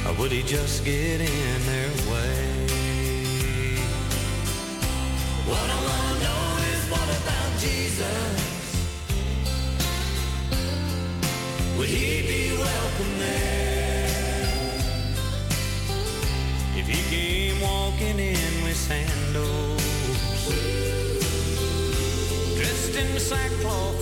Or 0.08 0.14
would 0.20 0.32
he 0.32 0.44
just 0.44 0.86
get 0.86 1.20
in 1.20 1.60
their 1.72 1.92
way? 2.12 2.40
What 5.50 5.68
I 5.78 5.80
wanna 5.88 6.16
know 6.24 6.44
is 6.72 6.82
what 6.94 7.10
about 7.20 7.52
Jesus? 7.60 8.59
He'd 11.90 12.28
be 12.28 12.56
welcome 12.56 13.18
there? 13.18 14.76
If 16.76 16.86
he 16.88 17.02
came 17.10 17.62
walking 17.62 18.20
in 18.20 18.64
with 18.64 18.78
sandals, 18.78 19.82
dressed 22.58 22.96
in 22.96 23.20
sackcloth 23.20 23.99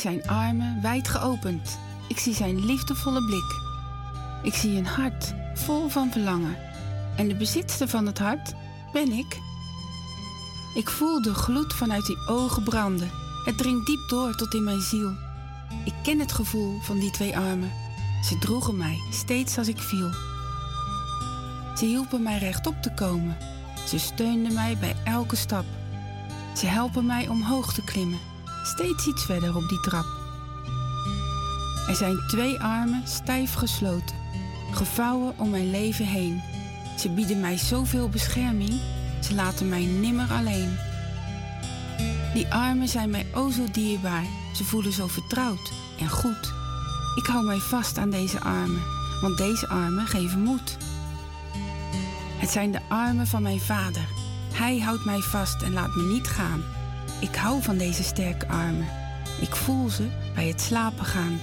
zijn 0.00 0.28
armen 0.28 0.82
wijd 0.82 1.08
geopend. 1.08 1.78
Ik 2.08 2.18
zie 2.18 2.34
zijn 2.34 2.64
liefdevolle 2.64 3.24
blik. 3.24 3.60
Ik 4.42 4.54
zie 4.54 4.78
een 4.78 4.86
hart 4.86 5.34
vol 5.54 5.88
van 5.88 6.10
verlangen. 6.10 6.56
En 7.16 7.28
de 7.28 7.34
bezitster 7.34 7.88
van 7.88 8.06
het 8.06 8.18
hart 8.18 8.54
ben 8.92 9.12
ik. 9.12 9.38
Ik 10.74 10.90
voel 10.90 11.22
de 11.22 11.34
gloed 11.34 11.74
vanuit 11.74 12.06
die 12.06 12.26
ogen 12.28 12.62
branden. 12.62 13.10
Het 13.44 13.58
dringt 13.58 13.86
diep 13.86 14.08
door 14.08 14.34
tot 14.36 14.54
in 14.54 14.64
mijn 14.64 14.80
ziel. 14.80 15.12
Ik 15.84 15.94
ken 16.02 16.18
het 16.18 16.32
gevoel 16.32 16.80
van 16.80 16.98
die 16.98 17.10
twee 17.10 17.36
armen. 17.36 17.72
Ze 18.24 18.38
droegen 18.38 18.76
mij 18.76 18.98
steeds 19.10 19.58
als 19.58 19.68
ik 19.68 19.78
viel. 19.78 20.10
Ze 21.76 21.84
hielpen 21.84 22.22
mij 22.22 22.38
rechtop 22.38 22.82
te 22.82 22.92
komen. 22.94 23.36
Ze 23.86 23.98
steunden 23.98 24.54
mij 24.54 24.76
bij 24.80 24.96
elke 25.04 25.36
stap. 25.36 25.64
Ze 26.56 26.66
helpen 26.66 27.06
mij 27.06 27.28
omhoog 27.28 27.74
te 27.74 27.84
klimmen, 27.84 28.18
steeds 28.80 29.06
iets 29.06 29.24
verder 29.24 29.56
op 29.56 29.68
die 29.68 29.80
trap. 29.80 30.06
Er 31.88 31.94
zijn 31.94 32.22
twee 32.26 32.60
armen 32.60 33.02
stijf 33.08 33.54
gesloten, 33.54 34.16
gevouwen 34.72 35.34
om 35.38 35.50
mijn 35.50 35.70
leven 35.70 36.06
heen. 36.06 36.42
Ze 36.98 37.10
bieden 37.10 37.40
mij 37.40 37.58
zoveel 37.58 38.08
bescherming, 38.08 38.80
ze 39.22 39.34
laten 39.34 39.68
mij 39.68 39.84
nimmer 39.84 40.30
alleen. 40.30 40.78
Die 42.34 42.52
armen 42.54 42.88
zijn 42.88 43.10
mij 43.10 43.26
o 43.34 43.50
zo 43.50 43.64
dierbaar, 43.72 44.24
ze 44.54 44.64
voelen 44.64 44.92
zo 44.92 45.06
vertrouwd 45.06 45.72
en 45.98 46.08
goed. 46.08 46.52
Ik 47.16 47.26
hou 47.26 47.44
mij 47.44 47.58
vast 47.58 47.98
aan 47.98 48.10
deze 48.10 48.40
armen, 48.40 48.82
want 49.20 49.38
deze 49.38 49.68
armen 49.68 50.06
geven 50.06 50.40
moed. 50.40 50.76
Het 52.38 52.50
zijn 52.50 52.72
de 52.72 52.80
armen 52.88 53.26
van 53.26 53.42
mijn 53.42 53.60
vader. 53.60 54.08
Hij 54.52 54.78
houdt 54.78 55.04
mij 55.04 55.20
vast 55.20 55.62
en 55.62 55.72
laat 55.72 55.94
me 55.94 56.02
niet 56.02 56.28
gaan. 56.28 56.79
Ik 57.20 57.34
hou 57.34 57.62
van 57.62 57.76
deze 57.76 58.02
sterke 58.02 58.48
armen. 58.48 58.86
Ik 59.40 59.56
voel 59.56 59.88
ze 59.88 60.08
bij 60.34 60.48
het 60.48 60.60
slapen 60.60 61.04
gaan. 61.04 61.40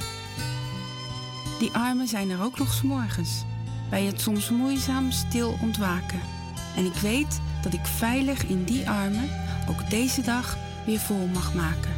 Die 1.59 1.71
armen 1.71 2.07
zijn 2.07 2.29
er 2.29 2.43
ook 2.43 2.57
nog 2.57 2.73
's 2.73 2.81
morgens, 2.81 3.43
bij 3.89 4.03
het 4.03 4.21
soms 4.21 4.49
moeizaam 4.49 5.11
stil 5.11 5.57
ontwaken. 5.61 6.19
En 6.75 6.85
ik 6.85 6.93
weet 6.93 7.39
dat 7.61 7.73
ik 7.73 7.85
veilig 7.85 8.45
in 8.45 8.63
die 8.63 8.89
armen 8.89 9.29
ook 9.69 9.89
deze 9.89 10.21
dag 10.21 10.57
weer 10.85 10.99
vol 10.99 11.27
mag 11.27 11.53
maken. 11.53 11.96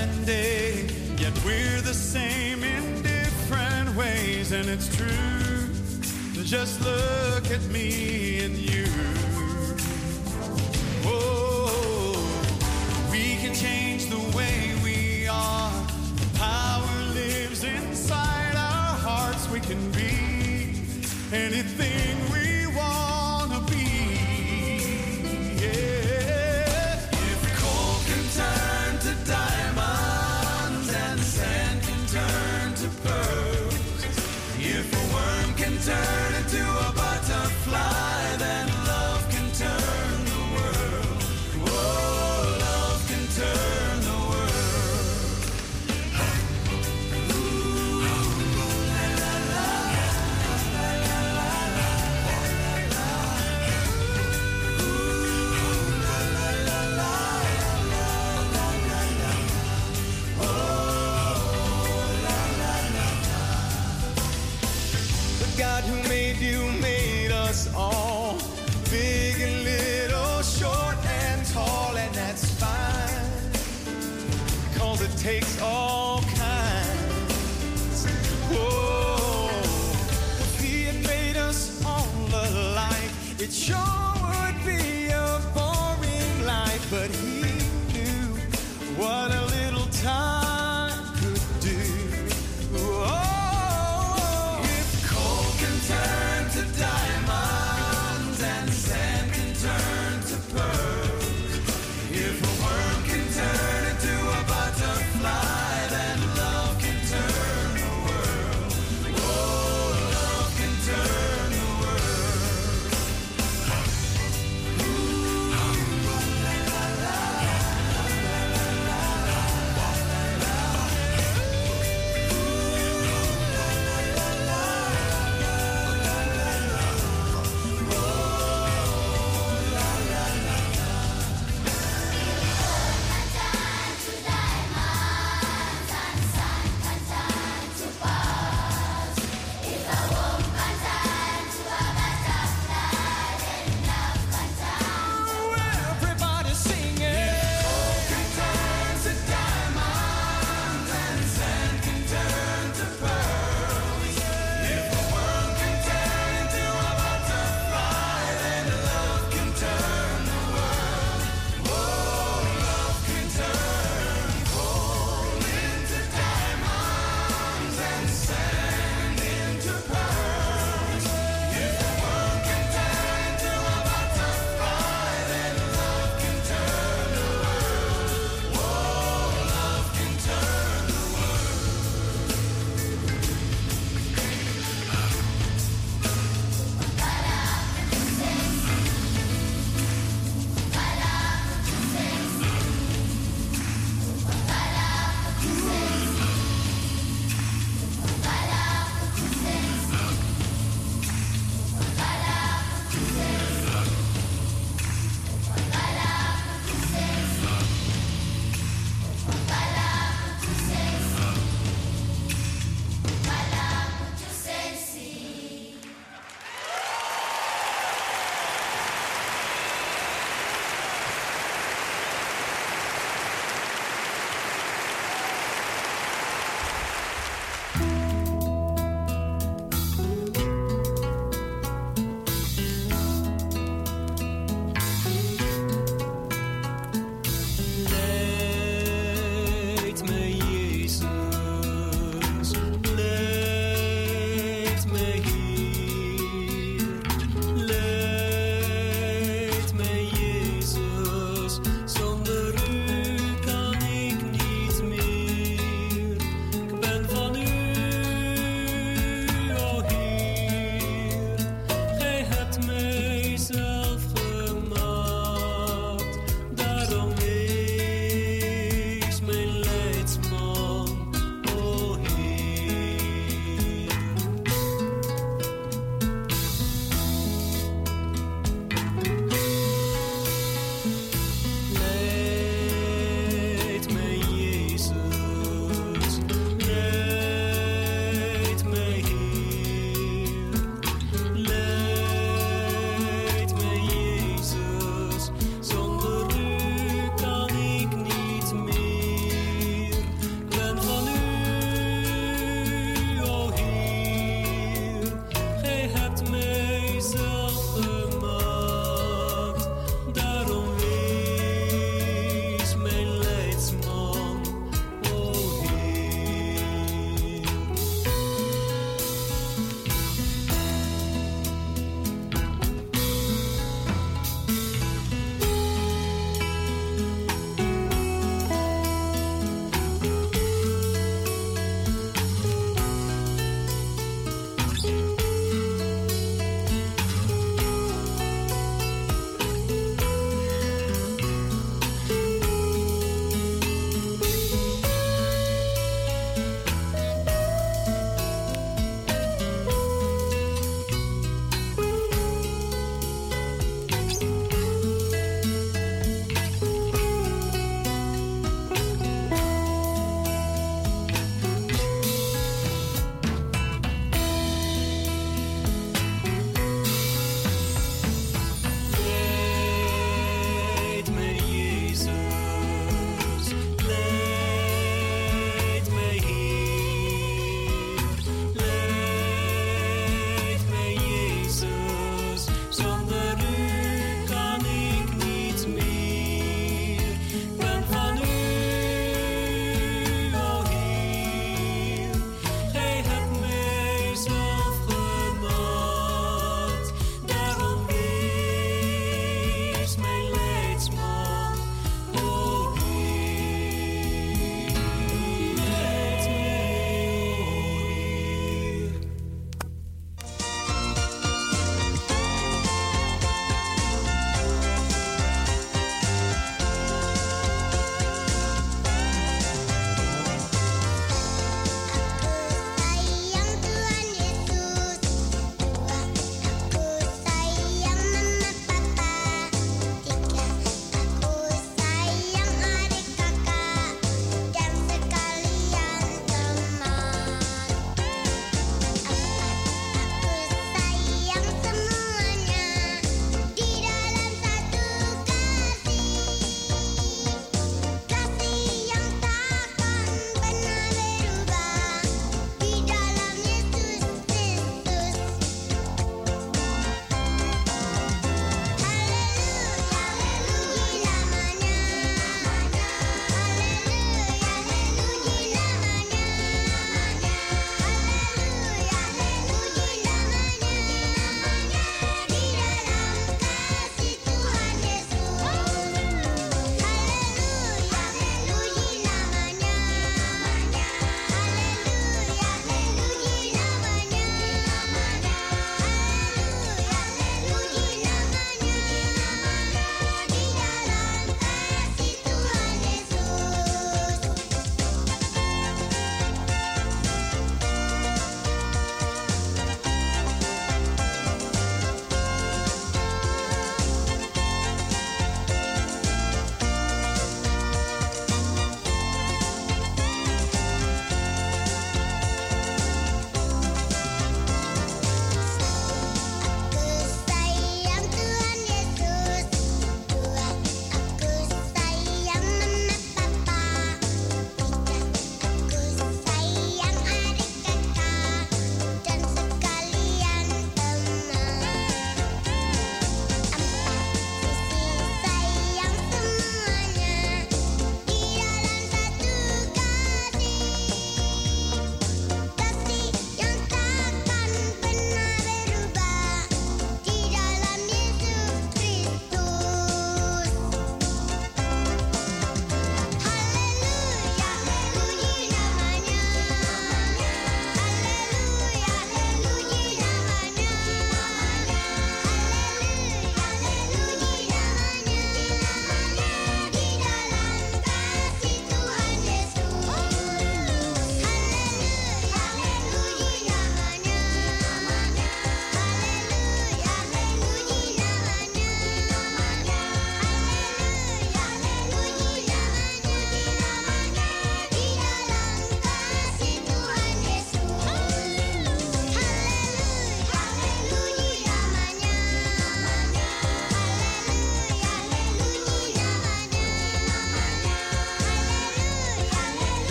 and 0.00 0.26
day, 0.26 0.86
yet 1.18 1.34
we're 1.44 1.80
the 1.82 1.92
same 1.92 2.64
in 2.64 3.02
different 3.02 3.94
ways, 3.94 4.52
and 4.52 4.66
it's 4.68 4.88
true. 4.96 5.68
Just 6.42 6.80
look 6.80 7.50
at 7.50 7.62
me 7.70 8.09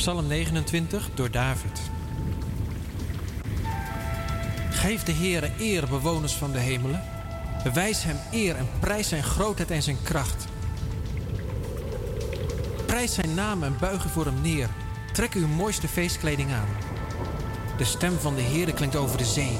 Psalm 0.00 0.26
29 0.26 1.08
door 1.14 1.30
David. 1.30 1.80
Geef 4.70 5.02
de 5.02 5.12
Heere 5.12 5.50
eer, 5.58 5.88
bewoners 5.88 6.32
van 6.32 6.52
de 6.52 6.58
hemelen. 6.58 7.02
Bewijs 7.62 8.04
hem 8.04 8.16
eer 8.30 8.56
en 8.56 8.68
prijs 8.78 9.08
zijn 9.08 9.22
grootheid 9.22 9.70
en 9.70 9.82
zijn 9.82 10.02
kracht. 10.02 10.46
Prijs 12.86 13.14
zijn 13.14 13.34
naam 13.34 13.62
en 13.62 13.76
buig 13.80 14.10
voor 14.10 14.24
hem 14.24 14.40
neer. 14.40 14.68
Trek 15.12 15.34
uw 15.34 15.46
mooiste 15.46 15.88
feestkleding 15.88 16.52
aan. 16.52 16.68
De 17.76 17.84
stem 17.84 18.18
van 18.18 18.34
de 18.34 18.42
Heere 18.42 18.72
klinkt 18.72 18.96
over 18.96 19.18
de 19.18 19.24
zee. 19.24 19.56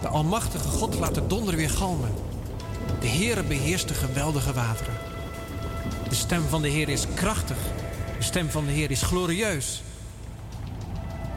De 0.00 0.08
Almachtige 0.08 0.68
God 0.68 0.94
laat 0.94 1.14
de 1.14 1.26
donder 1.26 1.56
weer 1.56 1.70
galmen. 1.70 2.14
De 3.00 3.08
Heere 3.08 3.42
beheerst 3.42 3.88
de 3.88 3.94
geweldige 3.94 4.52
wateren. 4.52 4.94
De 6.08 6.14
stem 6.14 6.42
van 6.48 6.62
de 6.62 6.68
Heer 6.68 6.88
is 6.88 7.06
krachtig. 7.14 7.58
De 8.28 8.34
stem 8.34 8.50
van 8.50 8.66
de 8.66 8.72
Heer 8.72 8.90
is 8.90 9.02
glorieus. 9.02 9.82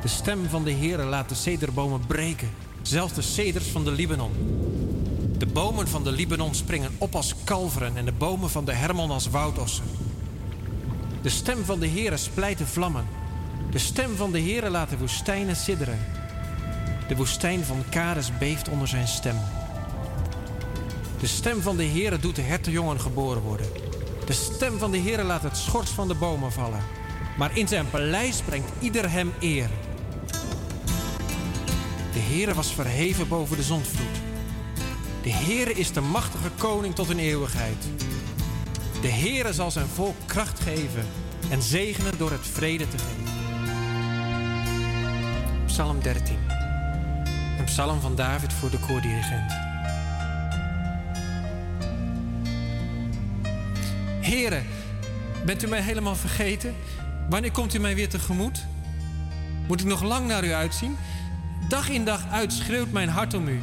De 0.02 0.08
stem 0.08 0.50
van 0.50 0.64
de 0.64 0.72
Heer 0.72 0.98
laat 0.98 1.30
de 1.30 1.36
cederbomen 1.36 2.06
breken. 2.08 2.50
Zelfs 2.82 3.14
de 3.14 3.22
ceders 3.22 3.66
van 3.66 3.84
de 3.84 3.92
Libanon. 3.92 4.32
De 5.38 5.46
bomen 5.46 5.88
van 5.88 6.04
de 6.04 6.12
Libanon 6.12 6.56
springen 6.56 6.96
op 6.98 7.16
als 7.16 7.36
kalveren 7.44 7.98
en 7.98 8.06
de 8.06 8.12
bomen 8.12 8.50
van 8.50 8.66
de 8.66 8.74
Hermon 8.74 9.12
als 9.12 9.30
woudossen. 9.30 9.84
De 11.22 11.30
stem 11.30 11.66
van 11.66 11.80
de 11.80 11.88
Heere 11.88 12.18
splijt 12.18 12.58
de 12.58 12.68
vlammen. 12.68 13.08
De 13.70 13.80
stem 13.80 14.16
van 14.16 14.32
de 14.32 14.42
Heere 14.42 14.70
laat 14.70 14.90
de 14.90 14.98
woestijnen 14.98 15.56
sidderen. 15.56 16.00
De 17.08 17.16
woestijn 17.16 17.64
van 17.64 17.84
Kades 17.90 18.38
beeft 18.38 18.70
onder 18.70 18.88
zijn 18.88 19.08
stem. 19.08 19.38
De 21.20 21.28
stem 21.28 21.62
van 21.62 21.78
de 21.78 21.86
Heere 21.86 22.20
doet 22.20 22.36
de 22.36 22.42
hertenjongen 22.42 23.00
geboren 23.00 23.42
worden. 23.42 23.91
De 24.26 24.34
stem 24.34 24.78
van 24.78 24.92
de 24.92 25.00
Heere 25.00 25.24
laat 25.24 25.44
het 25.44 25.58
schors 25.58 25.90
van 25.90 26.08
de 26.08 26.16
bomen 26.16 26.52
vallen. 26.52 26.84
Maar 27.38 27.58
in 27.58 27.68
zijn 27.68 27.90
paleis 27.90 28.42
brengt 28.42 28.70
ieder 28.80 29.12
hem 29.12 29.34
eer. 29.40 29.70
De 32.14 32.20
Heere 32.20 32.54
was 32.54 32.74
verheven 32.74 33.28
boven 33.28 33.58
de 33.58 33.64
zondvloed. 33.64 34.22
De 35.24 35.32
Heere 35.32 35.74
is 35.74 35.92
de 35.92 36.02
machtige 36.02 36.50
koning 36.58 36.96
tot 36.96 37.10
in 37.10 37.20
eeuwigheid. 37.20 37.88
De 39.02 39.12
Heere 39.12 39.54
zal 39.54 39.72
zijn 39.72 39.88
volk 39.88 40.16
kracht 40.26 40.60
geven 40.60 41.06
en 41.50 41.62
zegenen 41.62 42.18
door 42.18 42.32
het 42.32 42.48
vrede 42.48 42.88
te 42.88 42.98
geven. 42.98 43.40
Psalm 45.66 46.02
13. 46.02 46.38
Een 47.60 47.66
psalm 47.66 48.02
van 48.02 48.16
David 48.16 48.54
voor 48.54 48.70
de 48.70 48.80
koordirigent. 48.80 49.61
Heren, 54.32 54.66
bent 55.46 55.64
u 55.64 55.68
mij 55.68 55.82
helemaal 55.82 56.16
vergeten? 56.16 56.76
Wanneer 57.30 57.52
komt 57.52 57.74
u 57.74 57.80
mij 57.80 57.96
weer 57.96 58.10
tegemoet? 58.10 58.66
Moet 59.68 59.80
ik 59.80 59.86
nog 59.86 60.04
lang 60.04 60.28
naar 60.28 60.46
u 60.46 60.54
uitzien? 60.54 60.98
Dag 61.70 61.90
in 61.90 62.06
dag 62.06 62.28
uit 62.30 62.54
schreeuwt 62.54 62.92
mijn 62.92 63.10
hart 63.10 63.34
om 63.34 63.48
u. 63.48 63.62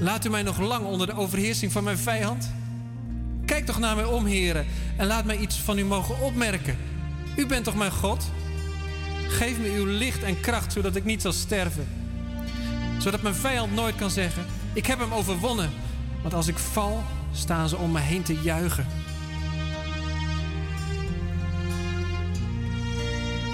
Laat 0.00 0.24
u 0.24 0.30
mij 0.30 0.42
nog 0.42 0.58
lang 0.58 0.84
onder 0.84 1.06
de 1.06 1.14
overheersing 1.14 1.72
van 1.72 1.84
mijn 1.84 1.98
vijand? 1.98 2.52
Kijk 3.44 3.66
toch 3.66 3.78
naar 3.78 3.96
mij 3.96 4.04
om, 4.04 4.26
heren, 4.26 4.66
en 4.96 5.06
laat 5.06 5.24
mij 5.24 5.38
iets 5.38 5.56
van 5.56 5.78
u 5.78 5.84
mogen 5.84 6.20
opmerken. 6.20 6.78
U 7.36 7.46
bent 7.46 7.64
toch 7.64 7.76
mijn 7.76 7.92
God? 7.92 8.30
Geef 9.28 9.58
me 9.58 9.68
uw 9.68 9.86
licht 9.86 10.22
en 10.22 10.40
kracht, 10.40 10.72
zodat 10.72 10.96
ik 10.96 11.04
niet 11.04 11.22
zal 11.22 11.32
sterven. 11.32 11.88
Zodat 12.98 13.22
mijn 13.22 13.34
vijand 13.34 13.74
nooit 13.74 13.96
kan 13.96 14.10
zeggen: 14.10 14.46
Ik 14.72 14.86
heb 14.86 14.98
hem 14.98 15.12
overwonnen. 15.14 15.70
Want 16.22 16.34
als 16.34 16.48
ik 16.48 16.58
val, 16.58 17.02
staan 17.32 17.68
ze 17.68 17.76
om 17.76 17.92
me 17.92 18.00
heen 18.00 18.22
te 18.22 18.40
juichen. 18.40 18.86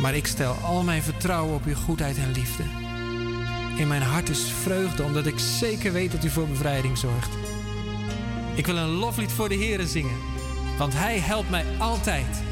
Maar 0.04 0.14
ik 0.14 0.26
stel 0.26 0.52
al 0.54 0.82
mijn 0.82 1.02
vertrouwen 1.02 1.54
op 1.54 1.64
uw 1.64 1.74
goedheid 1.74 2.16
en 2.16 2.32
liefde. 2.32 2.62
In 3.76 3.88
mijn 3.88 4.02
hart 4.02 4.28
is 4.28 4.50
vreugde, 4.62 5.02
omdat 5.02 5.26
ik 5.26 5.38
zeker 5.38 5.92
weet 5.92 6.12
dat 6.12 6.24
u 6.24 6.30
voor 6.30 6.48
bevrijding 6.48 6.98
zorgt. 6.98 7.30
Ik 8.54 8.66
wil 8.66 8.76
een 8.76 8.88
loflied 8.88 9.32
voor 9.32 9.48
de 9.48 9.54
Heeren 9.54 9.86
zingen, 9.86 10.18
want 10.78 10.92
Hij 10.94 11.18
helpt 11.18 11.50
mij 11.50 11.64
altijd. 11.78 12.42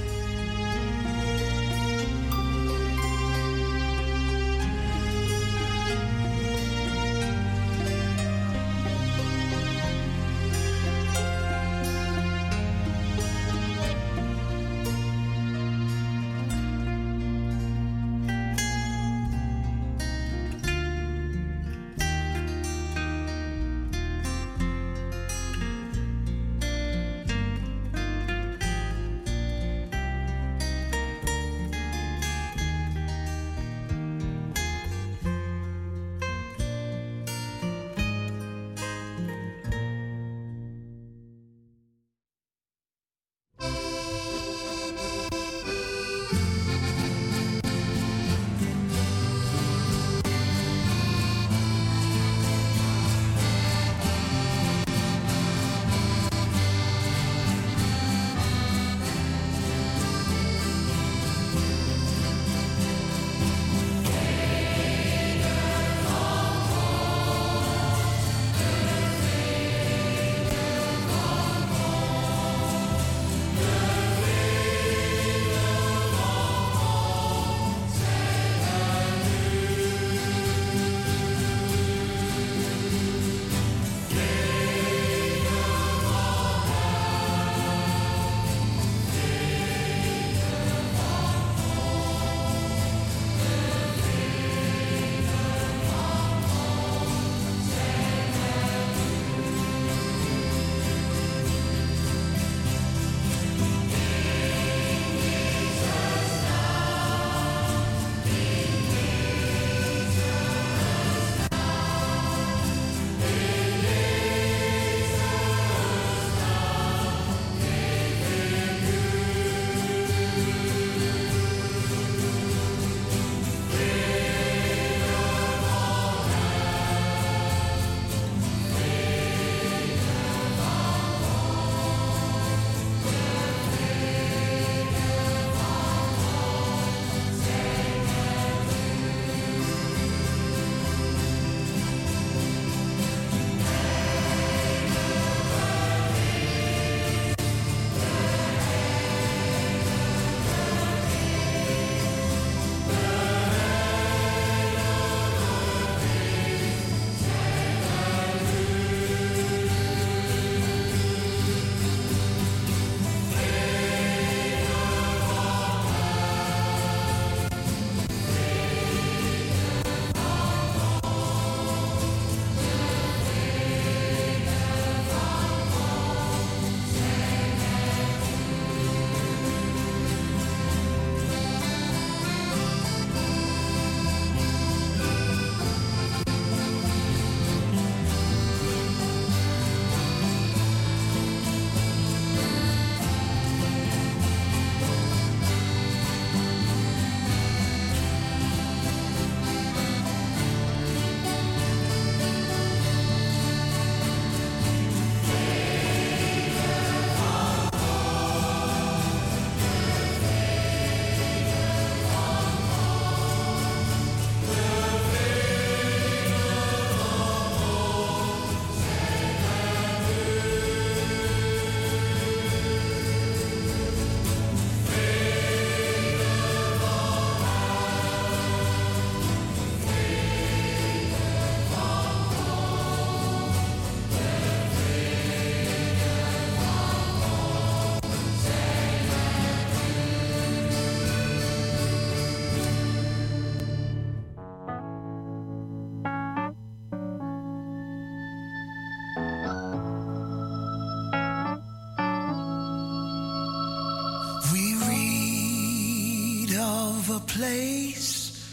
Place 257.36 258.46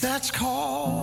that's 0.00 0.30
called 0.30 0.99